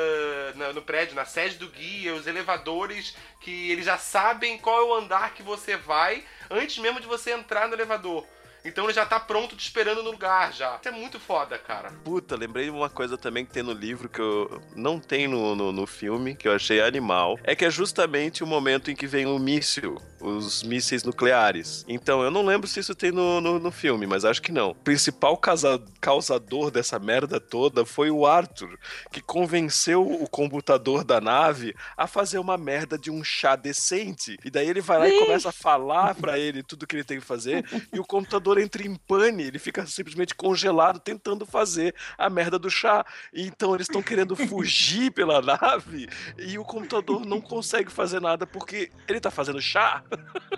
[0.55, 4.83] na- no prédio, na sede do guia, os elevadores que eles já sabem qual é
[4.85, 8.25] o andar que você vai antes mesmo de você entrar no elevador.
[8.67, 10.75] Então ele já tá pronto te esperando no lugar já.
[10.79, 11.91] Isso é muito foda, cara.
[12.03, 15.55] Puta, lembrei de uma coisa também que tem no livro que eu não tem no,
[15.55, 17.37] no, no filme, que eu achei animal.
[17.43, 21.85] É que é justamente o momento em que vem o míssil, os mísseis nucleares.
[21.87, 24.71] Então, eu não lembro se isso tem no, no, no filme, mas acho que não.
[24.71, 28.77] O principal causa- causador dessa merda toda foi o Arthur,
[29.11, 34.37] que convenceu o computador da nave a fazer uma merda de um chá decente.
[34.43, 37.19] E daí ele vai lá e começa a falar pra ele tudo que ele tem
[37.19, 37.63] que fazer,
[37.93, 42.69] e o computador entra em pane, ele fica simplesmente congelado tentando fazer a merda do
[42.69, 43.05] chá.
[43.33, 48.45] E então eles estão querendo fugir pela nave e o computador não consegue fazer nada
[48.45, 50.03] porque ele tá fazendo chá.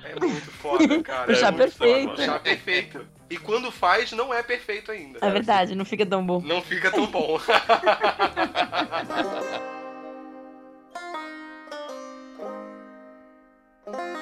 [0.04, 1.32] É muito foda, cara.
[1.32, 2.10] O chá é perfeito.
[2.10, 2.22] foda.
[2.22, 3.08] O chá perfeito.
[3.30, 5.20] E quando faz, não é perfeito ainda.
[5.22, 6.41] É verdade, não fica tão bom.
[6.41, 7.39] Não fica tão bom.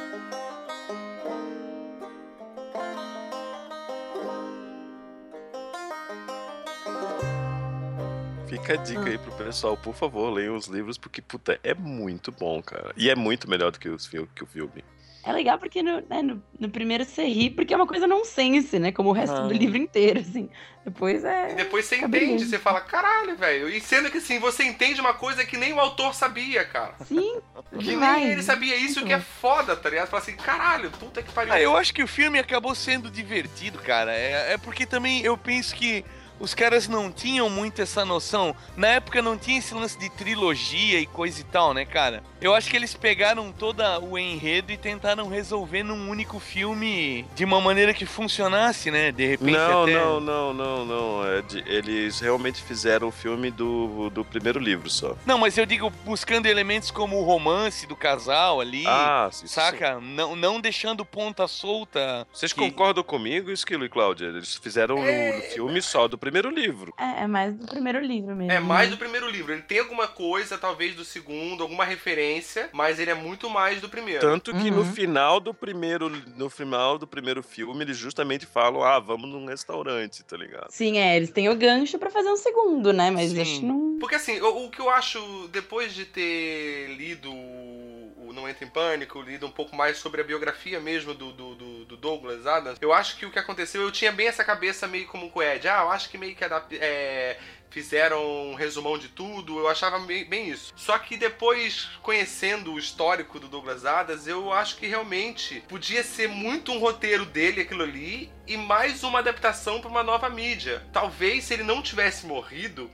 [8.60, 12.32] Fica a dica aí pro pessoal, por favor, leiam os livros, porque, puta, é muito
[12.32, 12.92] bom, cara.
[12.98, 14.84] E é muito melhor do que, os, que o filme.
[15.24, 18.80] É legal porque no, né, no, no primeiro você ri, porque é uma coisa nonsense,
[18.80, 18.94] né?
[18.94, 19.42] Como o resto Ah.
[19.42, 20.50] do livro inteiro, assim.
[20.86, 21.54] Depois E é.
[21.54, 22.46] depois você entende, brilhante.
[22.46, 23.68] você fala, caralho, velho.
[23.68, 26.96] E sendo que assim, você entende uma coisa que nem o autor sabia, cara.
[27.06, 27.42] Sim,
[27.78, 28.22] Que demais.
[28.24, 30.08] nem ele sabia isso, que é foda, tá ligado?
[30.08, 31.52] Fala assim, caralho, puta que pariu.
[31.54, 34.14] Ah, eu acho que o filme acabou sendo divertido, cara.
[34.16, 36.06] É, é porque também eu penso que
[36.40, 38.56] os caras não tinham muito essa noção.
[38.76, 42.24] Na época não tinha esse lance de trilogia e coisa e tal, né, cara?
[42.40, 47.44] Eu acho que eles pegaram todo o enredo e tentaram resolver num único filme de
[47.44, 49.12] uma maneira que funcionasse, né?
[49.12, 49.94] De repente Não, até...
[49.96, 51.26] não, não, não, não.
[51.26, 55.16] É de- eles realmente fizeram o filme do, do primeiro livro só.
[55.26, 59.54] Não, mas eu digo buscando elementos como o romance do casal ali, Ah, sim, sim.
[59.54, 60.00] saca?
[60.00, 62.28] Não, não deixando ponta solta.
[62.32, 64.26] Vocês que- concordam comigo, Esquilo e Cláudia?
[64.28, 66.94] Eles fizeram o filme só do primeiro livro.
[66.98, 68.52] É, é mais do primeiro livro mesmo.
[68.52, 69.54] É mais do primeiro livro.
[69.54, 73.90] Ele tem alguma coisa, talvez, do segundo, alguma referência, mas ele é muito mais do
[73.90, 74.22] primeiro.
[74.22, 74.84] Tanto que no Uhum.
[74.86, 80.24] final do primeiro no final do primeiro filme eles justamente falam: "Ah, vamos num restaurante",
[80.24, 80.68] tá ligado?
[80.70, 83.12] Sim, é, eles têm o gancho pra fazer um segundo, né?
[83.12, 83.42] Mas Sim.
[83.42, 83.98] acho que não.
[84.00, 87.32] Porque assim, o, o que eu acho, depois de ter lido
[88.34, 91.86] Não Entra em Pânico, lido um pouco mais sobre a biografia mesmo do, do, do-
[91.86, 95.08] do Douglas Adams, eu acho que o que aconteceu, eu tinha bem essa cabeça meio
[95.08, 95.68] como com o Ed.
[95.68, 96.44] Ah, eu acho que meio que
[96.76, 97.38] é,
[97.70, 100.74] fizeram um resumão de tudo, eu achava bem, bem isso.
[100.76, 106.28] Só que depois, conhecendo o histórico do Douglas Adams, eu acho que realmente podia ser
[106.28, 110.86] muito um roteiro dele, aquilo ali, e mais uma adaptação para uma nova mídia.
[110.94, 112.90] Talvez se ele não tivesse morrido,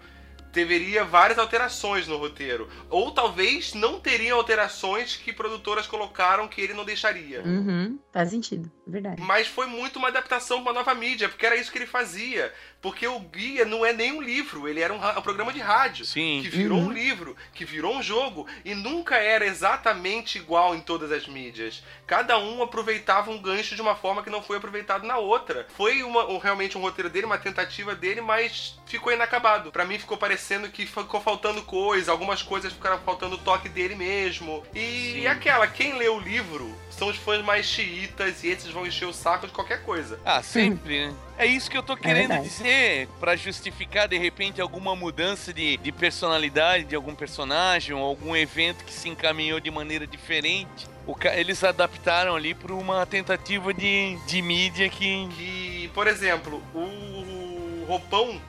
[0.53, 2.69] teria várias alterações no roteiro.
[2.89, 7.41] Ou talvez não teriam alterações que produtoras colocaram que ele não deixaria.
[7.41, 9.21] Uhum, faz sentido, é verdade.
[9.21, 12.53] Mas foi muito uma adaptação para uma nova mídia, porque era isso que ele fazia.
[12.83, 16.03] Porque o Guia não é nem um livro, ele era um, um programa de rádio.
[16.05, 16.41] Sim.
[16.43, 16.87] Que virou Uhum.
[16.87, 21.81] um livro, que virou um jogo, e nunca era exatamente igual em todas as mídias.
[22.05, 25.65] Cada um aproveitava um gancho de uma forma que não foi aproveitado na outra.
[25.77, 29.71] Foi uma- um- realmente um roteiro dele, uma tentativa dele, mas ficou inacabado.
[29.71, 33.95] Pra mim ficou parecendo que ficou faltando coisa, algumas coisas ficaram faltando o toque dele
[33.95, 34.61] mesmo.
[34.75, 35.27] E Sim.
[35.27, 39.13] aquela, quem lê o livro são os fãs mais xiitas e esses vão encher o
[39.13, 40.19] saco de qualquer coisa.
[40.25, 41.15] Ah, sempre, né?
[41.37, 42.47] É isso que eu tô querendo verdade.
[42.47, 48.35] dizer, pra justificar de repente alguma mudança de, de personalidade de algum personagem ou algum
[48.35, 50.87] evento que se encaminhou de maneira diferente.
[51.05, 55.27] O eles adaptaram ali pra uma tentativa de, de mídia que.
[55.29, 58.39] Que, por exemplo, o roupão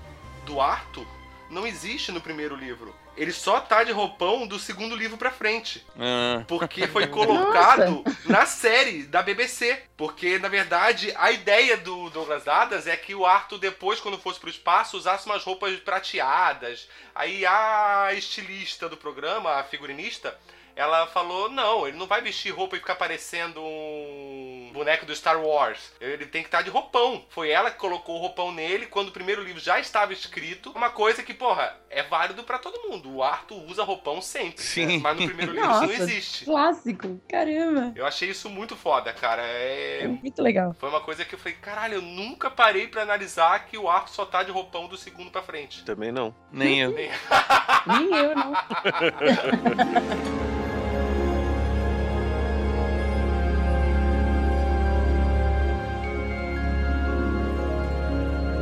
[0.46, 1.06] do Arthur
[1.50, 2.94] não existe no primeiro livro.
[3.16, 5.84] Ele só tá de roupão do segundo livro pra frente.
[5.98, 9.82] Ah, Porque foi colocado na série da BBC.
[9.96, 14.40] Porque, na verdade, a ideia do Douglas Adams é que o Arthur, depois, quando fosse
[14.40, 16.88] pro espaço, usasse umas roupas prateadas.
[17.14, 20.36] Aí a estilista do programa, a figurinista,
[20.76, 25.40] ela falou: não, ele não vai vestir roupa e ficar parecendo um boneco do Star
[25.40, 25.92] Wars.
[26.00, 27.24] Ele tem que estar de roupão.
[27.28, 30.72] Foi ela que colocou o roupão nele quando o primeiro livro já estava escrito.
[30.72, 33.14] Uma coisa que, porra, é válido pra todo mundo.
[33.14, 34.62] O Arthur usa roupão sempre.
[34.62, 34.86] Sim.
[34.86, 34.98] né?
[35.02, 36.44] Mas no primeiro livro isso Nossa, não existe.
[36.44, 37.92] clássico, caramba.
[37.94, 39.42] Eu achei isso muito foda, cara.
[39.42, 40.08] É É...
[40.08, 40.74] muito legal.
[40.78, 44.10] Foi uma coisa que eu falei, caralho, eu nunca parei pra analisar que o arco
[44.10, 45.84] só tá de roupão do segundo pra frente.
[45.84, 46.34] Também não.
[46.50, 46.92] nem eu.
[46.92, 48.54] Nem eu, não.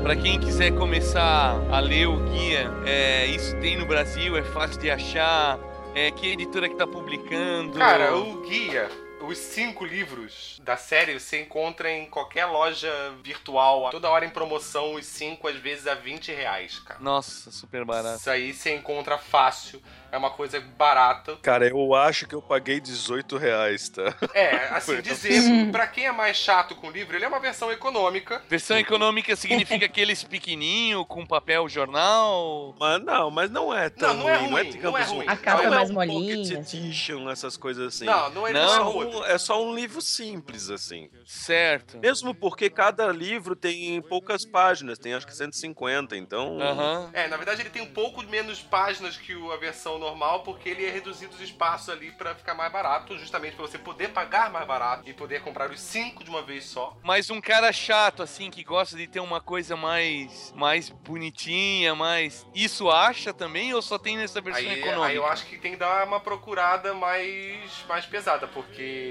[0.03, 4.81] Pra quem quiser começar a ler o guia, é, isso tem no Brasil, é fácil
[4.81, 5.61] de achar.
[5.95, 7.79] É, que editora que tá publicando?
[7.79, 8.89] Cara, o guia,
[9.27, 12.91] os cinco livros da série você encontra em qualquer loja
[13.23, 17.01] virtual, toda hora em promoção, os cinco, às vezes a 20 reais, cara.
[17.01, 18.19] Nossa, super barato.
[18.19, 21.37] Isso aí você encontra fácil, é uma coisa barata.
[21.43, 24.15] Cara, eu acho que eu paguei 18 reais, tá?
[24.35, 27.71] É, assim dizer, pra quem é mais chato com o livro, ele é uma versão
[27.73, 28.43] econômica.
[28.49, 32.75] Versão econômica significa aqueles pequenininho com papel jornal.
[32.79, 34.51] Mas não, mas não é tão Não, não é ruim.
[34.51, 35.25] ruim, digamos, não é ruim.
[35.29, 36.79] A capa não é mais um molinha, Pocket assim.
[36.79, 38.05] edition, essas coisas assim.
[38.05, 38.61] Não, não é, Não.
[38.63, 39.12] não É é só, ruim.
[39.19, 41.09] Um, é só um livro simples, assim.
[41.25, 41.99] Certo.
[41.99, 46.61] Mesmo porque cada livro tem poucas páginas, tem acho que 150, então.
[46.61, 47.11] Aham.
[47.13, 50.69] É, na verdade ele tem um pouco menos páginas que o- a versão normal, porque
[50.69, 54.51] ele é reduzido os espaços ali pra ficar mais barato, justamente pra você poder pagar
[54.51, 56.97] mais barato e poder comprar os cinco de uma vez só.
[57.03, 62.47] Mas um cara chato, assim, que gosta de ter uma coisa mais, mais bonitinha, mais.
[62.55, 65.07] Isso acha também ou só tem nessa versão Aí, econômica?
[65.07, 69.02] aí eu acho que tem que dar uma procurada mais, mais pesada, porque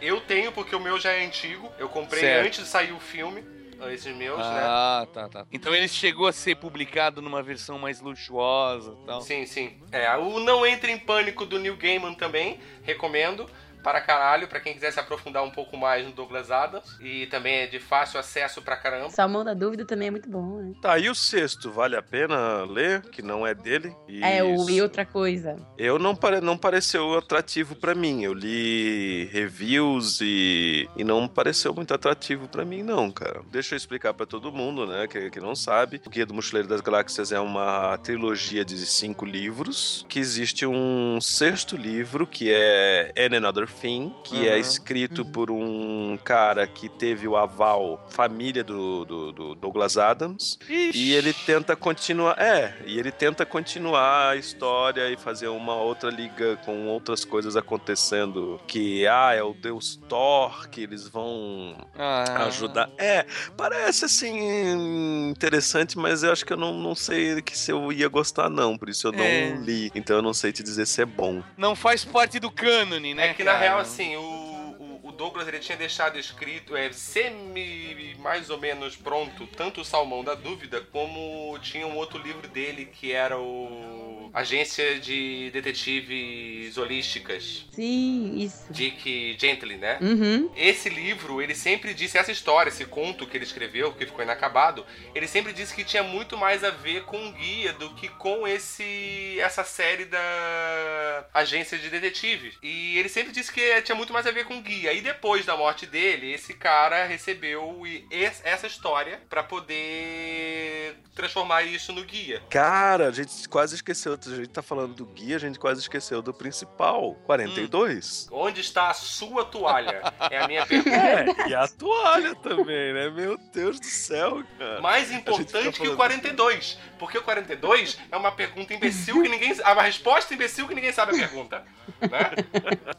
[0.00, 2.46] eu tenho, porque o meu já é antigo, eu comprei Certo.
[2.46, 3.44] antes de sair o filme,
[3.92, 4.44] esses meus, né?
[4.62, 5.46] Ah, tá, tá.
[5.52, 9.20] Então ele chegou a ser publicado numa versão mais luxuosa e tal.
[9.20, 9.78] Sim, sim.
[9.92, 13.48] É, o Não Entre em Pânico do Neil Gaiman também, recomendo.
[13.86, 16.98] Para caralho, pra quem quiser se aprofundar um pouco mais no Douglas Adams.
[17.00, 19.10] E também é de fácil acesso pra caramba.
[19.10, 20.72] Salmão da Dúvida também é muito bom, né?
[20.82, 23.94] Tá, e o sexto, vale a pena ler, que não é dele?
[24.20, 24.70] É, o Isso.
[24.72, 25.54] E Outra Coisa.
[25.78, 26.40] Eu não, pare...
[26.40, 28.24] não pareceu atrativo pra mim.
[28.24, 33.40] Eu li reviews e, e não pareceu muito atrativo pra mim, não, cara.
[33.52, 36.02] Deixa eu explicar pra todo mundo, né, que, que não sabe.
[36.04, 41.20] O Guia do Mochileiro das Galáxias é uma trilogia de cinco livros, que existe um
[41.20, 44.58] sexto livro, que é And Another Thing, que é Uhum.
[44.60, 50.58] escrito por um cara que teve o aval família do, do, do Douglas Adams.
[50.68, 52.36] E ele tenta continuar.
[52.38, 57.56] É, e ele tenta continuar a história e fazer uma outra liga com outras coisas
[57.56, 58.60] acontecendo.
[58.66, 62.44] Que, ah, é o Deus Thor, que eles vão Ah.
[62.46, 62.90] ajudar.
[62.98, 63.24] É,
[63.56, 68.08] parece assim interessante, mas eu acho que eu não, não sei que se eu ia
[68.08, 68.76] gostar, não.
[68.76, 69.56] Por isso eu não É.
[69.60, 69.90] li.
[69.94, 71.42] Então eu não sei te dizer se é bom.
[71.56, 73.28] Não faz parte do cânone, né?
[73.28, 73.68] É que na cara?
[73.68, 78.96] real, assim, o, o- o Douglas ele tinha deixado escrito, é, semi mais ou menos
[78.96, 84.15] pronto, tanto o Salmão da Dúvida, como tinha um outro livro dele que era o
[84.32, 87.64] Agência de Detetives Holísticas.
[87.72, 88.66] Sim, isso.
[88.70, 89.98] Dick Gently, né?
[90.00, 90.50] Uhum.
[90.56, 94.84] Esse livro, ele sempre disse, essa história, esse conto que ele escreveu, que ficou inacabado,
[95.14, 98.46] ele sempre disse que tinha muito mais a ver com o guia do que com
[98.46, 102.54] esse essa série da agência de detetives.
[102.62, 104.92] E ele sempre disse que tinha muito mais a ver com o guia.
[104.92, 111.62] E depois da morte dele, esse cara recebeu e- es- essa história pra poder transformar
[111.62, 112.42] isso no guia.
[112.50, 114.15] Cara, a gente quase esqueceu.
[114.26, 118.28] A gente tá falando do guia, a gente quase esqueceu do principal, 42.
[118.30, 120.02] Onde está a sua toalha?
[120.30, 120.96] É a minha pergunta.
[120.96, 123.10] É, e a toalha também, né?
[123.10, 124.80] Meu Deus do céu, cara.
[124.80, 126.78] Mais importante fica que o falando- 42.
[126.98, 129.52] Porque o 42 é uma pergunta imbecil que ninguém.
[129.60, 131.64] É uma resposta imbecil que ninguém sabe a pergunta.
[132.00, 132.30] Né?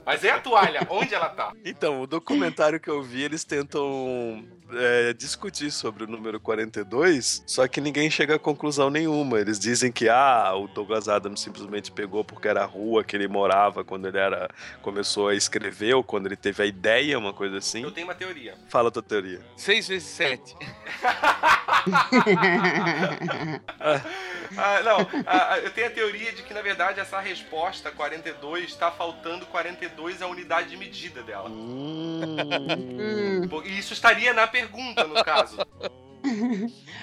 [0.06, 1.52] Mas é a toalha, onde ela tá?
[1.66, 7.68] Então, o documentário que eu vi, eles tentam é, discutir sobre o número 42, só
[7.68, 9.40] que ninguém chega a conclusão nenhuma.
[9.40, 13.28] Eles dizem que ah, o Douglas Adams simplesmente pegou porque era a rua que ele
[13.28, 14.50] morava quando ele era
[14.82, 17.84] começou a escrever ou quando ele teve a ideia, uma coisa assim.
[17.84, 18.56] Eu tenho uma teoria.
[18.70, 19.42] Fala a tua teoria.
[19.56, 20.56] 6 vezes 7.
[24.56, 28.76] Ah, não, ah, ah, eu tenho a teoria de que, na verdade, essa resposta 42
[28.76, 31.50] tá faltando 42 a unidade de medida dela.
[31.50, 33.42] Hum.
[33.66, 35.58] E isso estaria na pergunta, no caso.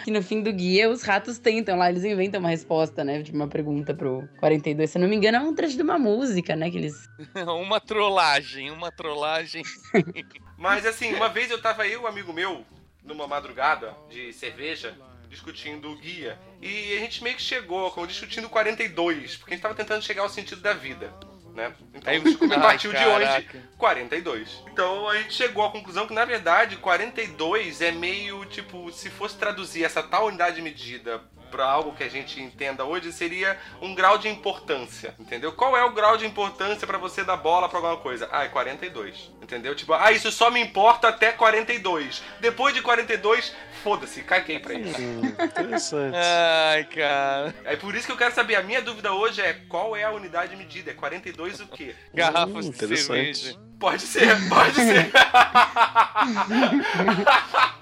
[0.05, 3.23] Que no fim do guia, os ratos tentam lá, eles inventam uma resposta, né?
[3.23, 4.91] De uma pergunta pro 42.
[4.91, 6.71] Se eu não me engano, é um trecho de uma música, né?
[6.71, 7.09] Que eles.
[7.47, 9.63] uma trollagem, uma trollagem.
[10.59, 12.65] Mas assim, uma vez eu tava eu um amigo meu
[13.03, 14.97] numa madrugada de cerveja
[15.29, 19.57] discutindo o guia e a gente meio que chegou com discutindo o 42, porque a
[19.57, 21.13] gente tava tentando chegar ao sentido da vida,
[21.55, 21.73] né?
[21.95, 23.59] Então Aí- o partiu de caraca.
[23.79, 24.63] 42.
[24.73, 29.37] Então a gente chegou à conclusão que na verdade 42 é meio tipo, se fosse
[29.37, 31.23] traduzir essa tal unidade de medida
[31.55, 35.53] pra algo que a gente entenda hoje, seria um grau de importância, entendeu?
[35.53, 38.29] Qual é o grau de importância pra você dar bola pra alguma coisa?
[38.33, 39.73] Ah, é 42, entendeu?
[39.77, 42.25] Tipo, ah, isso só me importa até 42.
[42.41, 45.01] Depois de 42, foda-se, caguei pra isso.
[45.01, 46.17] Interessante.
[46.17, 47.55] Ai, cara.
[47.65, 50.11] É por isso que eu quero saber, a minha dúvida hoje é qual é a
[50.11, 50.91] unidade de medida?
[50.91, 51.95] É 42 o quê?
[52.13, 53.39] Garrafas Hum, de interessante.
[53.39, 53.61] cerveja.
[53.79, 55.13] Pode ser, pode ser.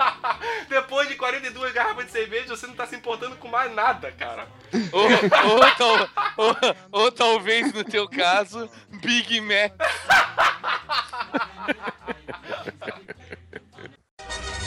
[0.73, 4.47] Depois de 42 garrafas de cerveja, você não tá se importando com mais nada, cara.
[4.91, 5.05] Ou,
[6.39, 6.57] ou, ou-
[6.91, 9.73] ou talvez, no teu caso, Big Mac.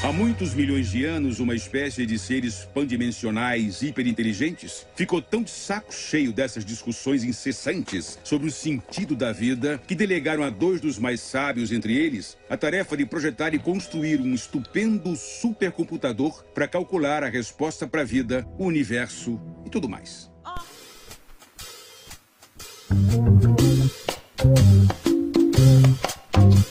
[0.05, 5.91] Há muitos milhões de anos, uma espécie de seres pandimensionais hiperinteligentes ficou tão de saco
[5.91, 11.21] cheio dessas discussões incessantes sobre o sentido da vida que delegaram a dois dos mais
[11.21, 17.27] sábios entre eles a tarefa de projetar e construir um estupendo supercomputador para calcular a
[17.27, 20.29] resposta para a vida, o universo e tudo mais.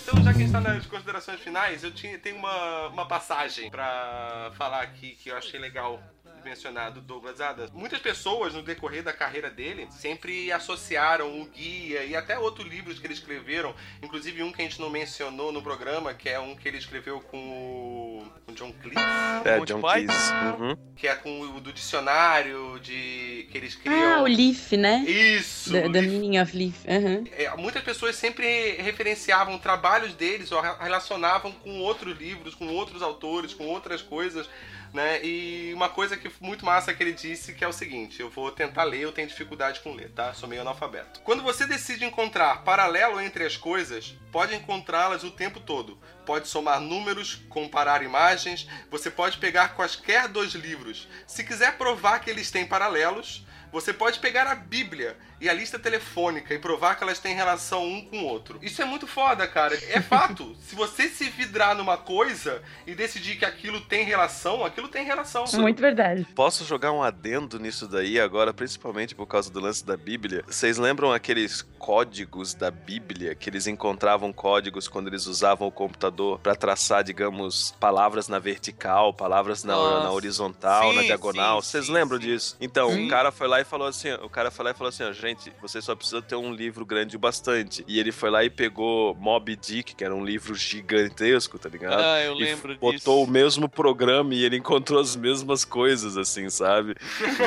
[0.07, 3.71] Então, já que a gente tá nas considerações finais, eu tinha, tenho uma, uma passagem
[3.71, 5.99] pra falar aqui que eu achei legal
[6.45, 7.71] mencionar do Douglas Adams.
[7.71, 12.99] Muitas pessoas no decorrer da carreira dele sempre associaram o guia e até outros livros
[12.99, 16.55] que ele escreveram, inclusive um que a gente não mencionou no programa, que é um
[16.55, 18.99] que ele escreveu com o John Cleese.
[19.45, 20.07] É, Monty John Python?
[20.07, 20.33] Cleese.
[20.61, 20.77] Uhum.
[20.97, 24.23] Que é com o do dicionário de que eles Ah, criam.
[24.23, 25.05] o Leaf, né?
[25.07, 25.71] Isso!
[25.73, 26.07] The, the Leaf.
[26.09, 26.75] Meaning of Leaf.
[26.89, 27.25] Aham.
[27.37, 33.03] É, muitas pessoas sempre referenciavam trabalhos deles ou re- relacionavam com outros livros, com outros
[33.03, 34.49] autores, com outras coisas.
[34.95, 35.21] Né?
[35.25, 38.53] E uma coisa que muito massa que ele disse que é o seguinte: eu vou
[38.53, 40.33] tentar ler, eu tenho dificuldade com ler, tá?
[40.33, 41.21] Sou meio analfabeto.
[41.21, 45.99] Quando você decide encontrar paralelo entre as coisas, pode encontrá-las o tempo todo.
[46.25, 51.09] Pode somar números, comparar imagens, você pode pegar quaisquer dois livros.
[51.27, 53.44] Se quiser provar que eles têm paralelos,
[53.75, 57.85] você pode pegar a Bíblia e a lista telefônica e provar que elas têm relação
[57.85, 58.57] um com o outro.
[58.62, 59.75] Isso é muito foda, cara.
[59.89, 60.57] É fato.
[60.62, 65.45] se você se vidrar numa coisa e decidir que aquilo tem relação, aquilo tem relação.
[65.55, 66.25] Muito verdade.
[66.37, 70.45] Posso jogar um adendo nisso daí agora, principalmente por causa do lance da Bíblia?
[70.47, 76.39] Vocês lembram aqueles códigos da Bíblia que eles encontravam códigos quando eles usavam o computador
[76.39, 81.61] para traçar, digamos, palavras na vertical, palavras na, na horizontal, Sim, na diagonal?
[81.61, 82.27] sim, Vocês sim, lembram sim.
[82.29, 82.57] disso?
[82.61, 85.03] Então, o cara foi lá e falou assim, o cara foi lá e falou assim,
[85.03, 87.85] ó, gente, você só precisa ter um livro grande o bastante.
[87.87, 92.01] E ele foi lá e pegou Moby Dick, que era um livro gigantesco, tá ligado?
[92.01, 93.11] Ah, eu e lembro botou disso.
[93.23, 96.95] o mesmo programa e ele encontrou as mesmas coisas, assim, sabe?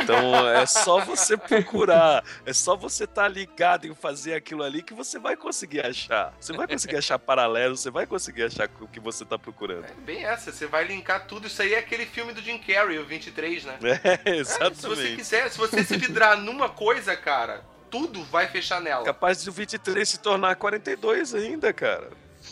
[0.02, 4.82] Então é só você procurar, é só você estar tá ligado em fazer aquilo ali
[4.82, 6.34] que você vai conseguir achar.
[6.40, 9.86] Você vai conseguir achar paralelo, você vai conseguir achar o que você tá procurando.
[9.86, 11.48] É bem essa, você vai linkar tudo.
[11.48, 13.80] Isso aí é aquele filme do Jim Carrey, o 23, né?
[13.84, 15.16] É, É, se você exatamente.
[15.16, 19.04] quiser, se você se vidrar numa coisa, cara, tudo vai fechar nela.
[19.04, 22.10] Capaz de o 23 se tornar 42 ainda, cara.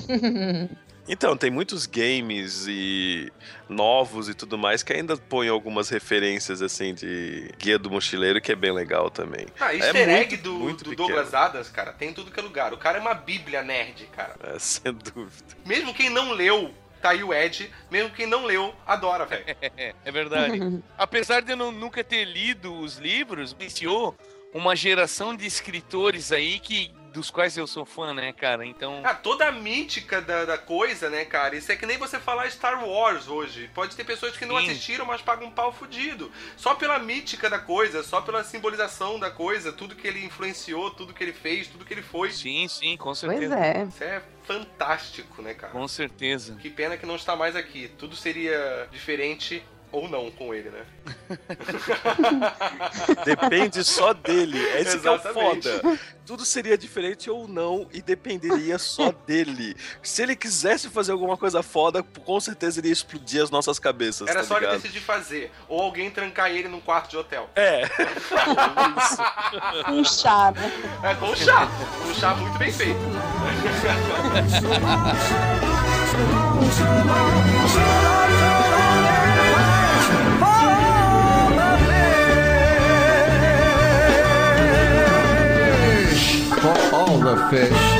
[1.07, 3.31] Então, tem muitos games e
[3.69, 8.51] novos e tudo mais que ainda põem algumas referências assim de Guia do Mochileiro, que
[8.51, 9.45] é bem legal também.
[9.59, 10.95] Ah, é easter egg muito, do, muito do.
[10.95, 12.73] Douglas Adams, cara, tem em tudo que é lugar.
[12.73, 14.33] O cara é uma bíblia nerd, cara.
[14.43, 15.55] É, sem dúvida.
[15.63, 16.73] Mesmo quem não leu,
[17.05, 19.45] tá aí o Ed, mesmo quem não leu, adora, velho.
[20.03, 20.81] É, verdade.
[20.97, 24.15] Apesar de eu não- nunca ter lido os livros, iniciou
[24.53, 28.65] uma geração de escritores aí que dos quais eu sou fã, né, cara?
[28.65, 31.55] Então, Ah, toda a mítica da, da coisa, né, cara?
[31.55, 33.69] Isso é que nem você falar Star Wars hoje.
[33.73, 34.69] Pode ter pessoas que não Sim.
[34.69, 36.31] assistiram, mas pagam um pau fudido.
[36.57, 41.13] Só pela mítica da coisa, só pela simbolização da coisa, tudo que ele influenciou, tudo
[41.13, 42.31] que ele fez, tudo que ele foi.
[42.31, 43.55] sim, sim, com Pois certeza.
[43.57, 43.83] é.
[43.85, 45.71] Isso é fantástico, né, cara?
[45.71, 46.55] Com certeza.
[46.61, 47.87] Que pena que não está mais aqui.
[47.97, 49.63] Tudo seria diferente
[49.95, 50.85] ou não com ele, né?
[53.23, 54.59] Depende só dele.
[54.77, 55.81] Esse que é o foda.
[56.25, 59.75] Tudo seria diferente ou não e dependeria só dele.
[60.03, 64.27] Se ele quisesse fazer alguma coisa foda, com certeza iria explodir as nossas cabeças.
[64.27, 64.81] Era tá só ele ligado?
[64.81, 65.51] decidir fazer.
[65.69, 67.49] Ou alguém trancar ele num quarto de hotel.
[67.55, 67.83] É.
[69.89, 70.71] Um chá, né?
[71.03, 71.67] É, com um chá.
[72.09, 72.99] Um chá muito bem feito.
[86.65, 87.95] For all the fish.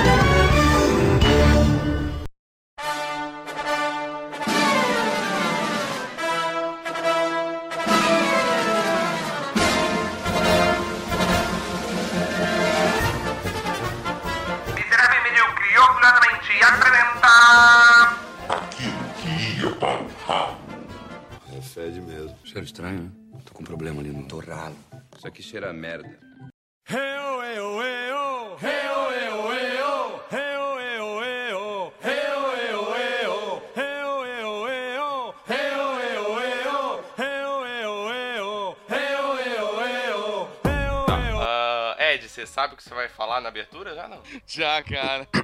[21.61, 22.35] Fede mesmo.
[22.45, 23.11] Cheiro estranho, né?
[23.43, 24.75] Tô com um problema ali no torralo.
[25.17, 26.17] Isso aqui cheira a merda.
[26.89, 27.94] Ah, Ed,
[42.45, 43.95] você sabe o que você vai falar na abertura?
[43.95, 44.21] Já não.
[44.45, 45.27] Já, cara.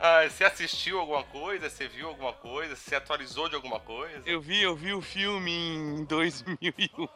[0.00, 1.68] Ah, você assistiu alguma coisa?
[1.68, 2.76] Você viu alguma coisa?
[2.76, 4.22] Você atualizou de alguma coisa?
[4.24, 7.08] Eu vi, eu vi o filme em 2001.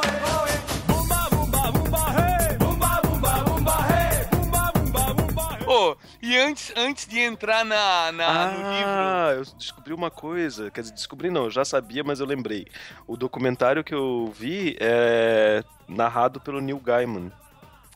[5.72, 8.88] Ô, e antes, antes de entrar na, na- no livro.
[8.88, 10.68] Ah, eu descobri uma coisa.
[10.70, 12.66] Quer dizer, descobri não, eu já sabia, mas eu lembrei.
[13.06, 17.30] O documentário que eu vi é narrado pelo Neil Gaiman.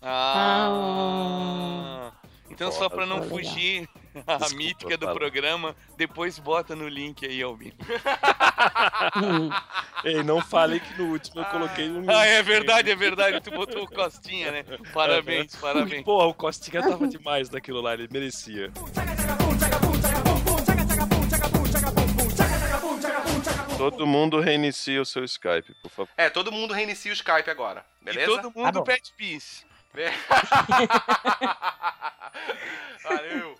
[0.00, 2.12] Ah.
[2.54, 3.30] Então, só pra não Legal.
[3.30, 3.88] fugir
[4.26, 5.18] a Desculpa, mítica do fala.
[5.18, 7.74] programa, depois bota no link aí, Albino.
[10.04, 13.40] Ei, não falei que no último eu coloquei um Ah, é verdade, é verdade.
[13.40, 14.64] Tu botou o Costinha, né?
[14.92, 16.04] Parabéns, parabéns.
[16.04, 18.70] Porra, o Costinha tava demais naquilo lá, ele merecia.
[23.76, 26.08] Todo mundo reinicia o seu Skype, por favor.
[26.16, 28.30] É, todo mundo reinicia o Skype agora, beleza?
[28.30, 28.84] E todo mundo bom.
[28.84, 29.66] pede pis.
[29.94, 30.10] Be-
[33.04, 33.54] Valeu.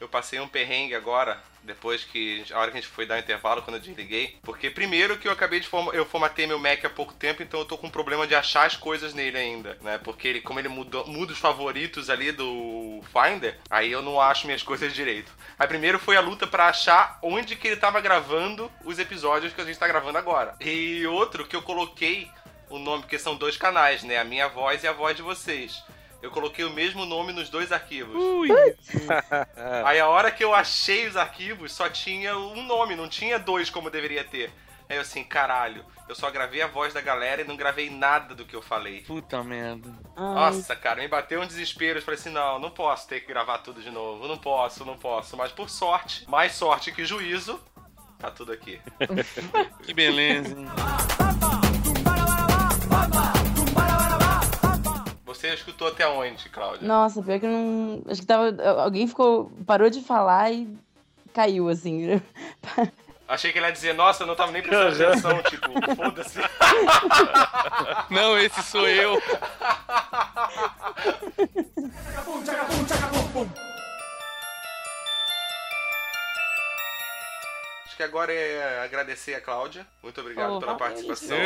[0.00, 1.38] eu passei um perrengue agora,
[1.68, 2.44] depois que.
[2.50, 4.36] A hora que a gente foi dar o intervalo, quando eu desliguei.
[4.42, 7.60] Porque primeiro que eu acabei de forma, eu formatei meu Mac há pouco tempo, então
[7.60, 9.98] eu tô com um problema de achar as coisas nele ainda, né?
[9.98, 14.46] Porque ele, como ele mudou, muda os favoritos ali do Finder, aí eu não acho
[14.46, 15.30] minhas coisas direito.
[15.58, 19.60] Aí primeiro foi a luta pra achar onde que ele tava gravando os episódios que
[19.60, 20.56] a gente tá gravando agora.
[20.60, 22.30] E outro que eu coloquei
[22.70, 24.18] o nome, porque são dois canais, né?
[24.18, 25.82] A minha voz e a voz de vocês.
[26.20, 28.16] Eu coloquei o mesmo nome nos dois arquivos.
[29.84, 33.70] Aí a hora que eu achei os arquivos, só tinha um nome, não tinha dois
[33.70, 34.52] como deveria ter.
[34.88, 38.34] Aí eu assim, caralho, eu só gravei a voz da galera e não gravei nada
[38.34, 39.02] do que eu falei.
[39.02, 39.94] Puta merda.
[40.16, 41.98] Nossa, cara, me bateu um desespero.
[41.98, 44.26] Eu falei assim: não, não posso ter que gravar tudo de novo.
[44.26, 45.36] Não posso, não posso.
[45.36, 47.60] Mas por sorte, mais sorte que juízo,
[48.18, 48.80] tá tudo aqui.
[49.84, 50.66] Que beleza, hein?
[55.38, 56.84] Você escutou até onde, Cláudia?
[56.86, 58.02] Nossa, pior que eu não.
[58.08, 58.52] Acho que tava.
[58.82, 59.52] Alguém ficou.
[59.64, 60.68] parou de falar e
[61.32, 62.20] caiu, assim.
[63.28, 66.40] Achei que ele ia dizer, nossa, eu não tava nem prestando atenção, tipo, foda-se.
[68.10, 69.22] Não, esse sou eu.
[73.36, 73.77] Acho
[77.98, 79.84] que agora é agradecer a Cláudia.
[80.00, 81.36] Muito obrigado Oh, pela valeu, participação.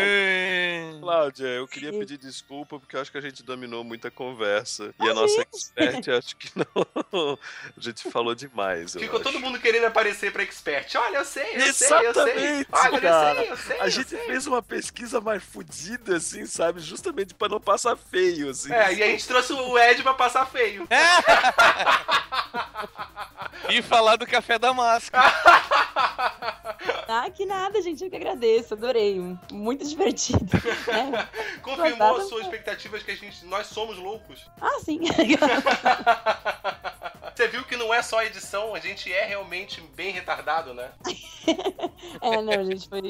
[1.01, 4.95] Cláudia, eu queria pedir desculpa porque eu acho que a gente dominou muita conversa.
[5.01, 7.39] E a nossa expert, acho que não.
[7.75, 8.93] A gente falou demais.
[8.93, 10.95] Ficou todo mundo querendo aparecer pra expert.
[10.95, 12.33] Olha, eu sei, eu sei, eu sei.
[12.35, 13.31] Exatamente, Olha, cara.
[13.31, 13.81] eu sei, eu sei.
[13.81, 14.19] A eu gente sei.
[14.27, 16.81] fez uma pesquisa mais fodida, assim, sabe?
[16.81, 18.71] Justamente pra não passar feio, assim.
[18.75, 20.87] É, e a gente trouxe o Ed pra passar feio.
[23.69, 25.23] E falar do café da máscara.
[27.09, 28.03] Ah, que nada, gente.
[28.05, 28.75] Eu que agradeço.
[28.75, 29.21] Adorei.
[29.53, 30.45] Muito divertido.
[30.87, 31.29] né?
[31.63, 32.19] Confirmou Gostava.
[32.19, 34.45] as suas expectativas que a gente, nós somos loucos.
[34.61, 35.01] Ah, sim.
[37.35, 40.91] Você viu que não é só edição, a gente é realmente bem retardado, né?
[42.21, 43.01] é, não, gente, foi.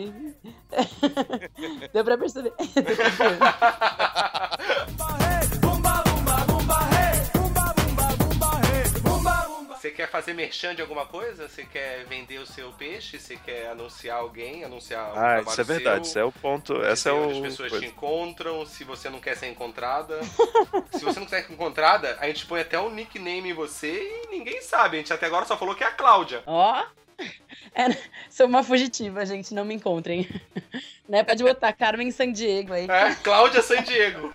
[1.93, 2.53] Deu pra perceber.
[2.75, 3.39] Deu pra perceber.
[9.83, 11.49] Você quer fazer merchan de alguma coisa?
[11.49, 13.19] Você quer vender o seu peixe?
[13.19, 14.63] Você quer anunciar alguém?
[14.63, 16.07] Anunciar um Ah, trabalho isso é verdade.
[16.07, 16.11] seu?
[16.11, 16.85] Isso é o ponto.
[16.85, 17.31] Essa é o.
[17.33, 17.85] as pessoas coisa.
[17.85, 20.21] te encontram, se você não quer ser encontrada.
[20.97, 24.29] se você não quer ser encontrada, a gente põe até um nickname em você e
[24.31, 24.99] ninguém sabe.
[24.99, 26.45] A gente até agora só falou que é a Cláudia.
[26.47, 26.85] Ó.
[27.75, 27.87] É,
[28.29, 29.55] sou uma fugitiva, gente.
[29.55, 30.29] Não me encontrem.
[31.09, 31.23] né?
[31.25, 32.87] Pode botar Carmen San Diego aí.
[32.87, 34.35] É, Cláudia San Diego.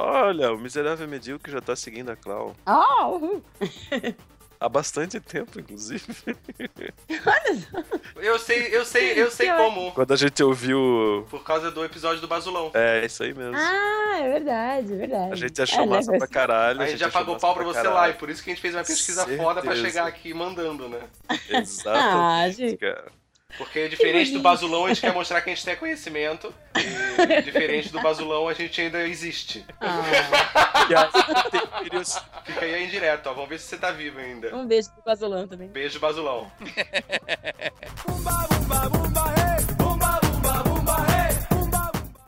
[0.00, 2.54] Olha, o miserável medíocre já tá seguindo a Clau.
[2.64, 3.42] Ah, uhul.
[4.60, 6.04] Há bastante tempo, inclusive.
[8.16, 9.92] Eu sei, eu sei, eu sei como.
[9.92, 11.26] Quando a gente ouviu.
[11.30, 12.70] Por causa do episódio do Basulão.
[12.74, 13.56] É, isso aí mesmo.
[13.56, 15.32] Ah, é verdade, é verdade.
[15.32, 16.80] A gente achou É, né, massa foi- pra caralho.
[16.82, 17.94] A gente já achou pagou massa pau pra você caralho.
[17.94, 19.86] lá, e por isso que a gente fez uma pesquisa foda pra Certeza.
[19.86, 21.00] chegar aqui mandando, né?
[21.48, 21.86] Exatamente,
[22.46, 22.76] Ah, gente.
[22.78, 23.17] cara.
[23.56, 24.40] Porque diferente do.
[24.40, 26.54] Basulão, a gente quer mostrar que a gente tem conhecimento.
[26.76, 29.64] E diferente do Basulão, a gente ainda existe.
[29.80, 30.02] Ah.
[32.44, 33.32] Fica aí indireto, ó.
[33.32, 34.54] Vamos ver se você tá vivo ainda.
[34.54, 35.68] um beijo pro Basolão também.
[35.68, 36.52] Beijo, Basulão.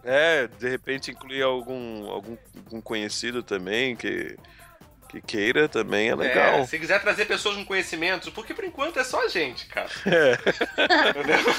[0.03, 4.37] É, de repente incluir algum, algum, algum conhecido também que,
[5.11, 6.67] que queira também é É, legal.
[6.67, 9.89] se quiser trazer pessoas com conhecimento, porque por enquanto é só a gente, cara.
[10.07, 10.39] É.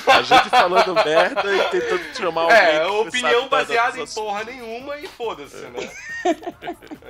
[0.07, 2.57] A gente falando merda e tentando chamar alguém.
[2.57, 5.91] É, opinião baseada em porra nenhuma e foda-se, né?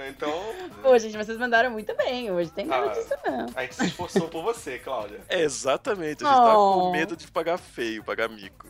[0.10, 0.42] Então,
[0.82, 2.50] Pô, gente, vocês mandaram muito bem hoje.
[2.52, 2.90] Tem nada Ah.
[2.94, 3.46] disso, não.
[3.56, 5.20] a gente se esforçou por você, Cláudia.
[5.30, 6.92] É, exatamente, a gente tava com Oh.
[6.92, 8.68] medo de pagar feio, pagar mico.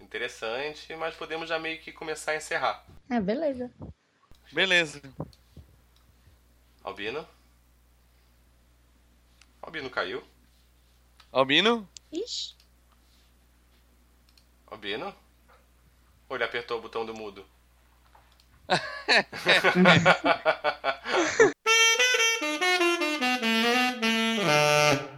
[0.00, 2.84] Interessante, mas podemos já meio que começar a encerrar.
[3.08, 3.70] Ah, beleza.
[4.52, 5.00] Beleza.
[6.82, 7.26] Albino?
[9.62, 10.24] Albino caiu?
[11.32, 11.88] Albino?
[12.12, 12.54] Ixi.
[14.66, 15.14] Albino?
[16.28, 17.46] Ou ele apertou o botão do mudo?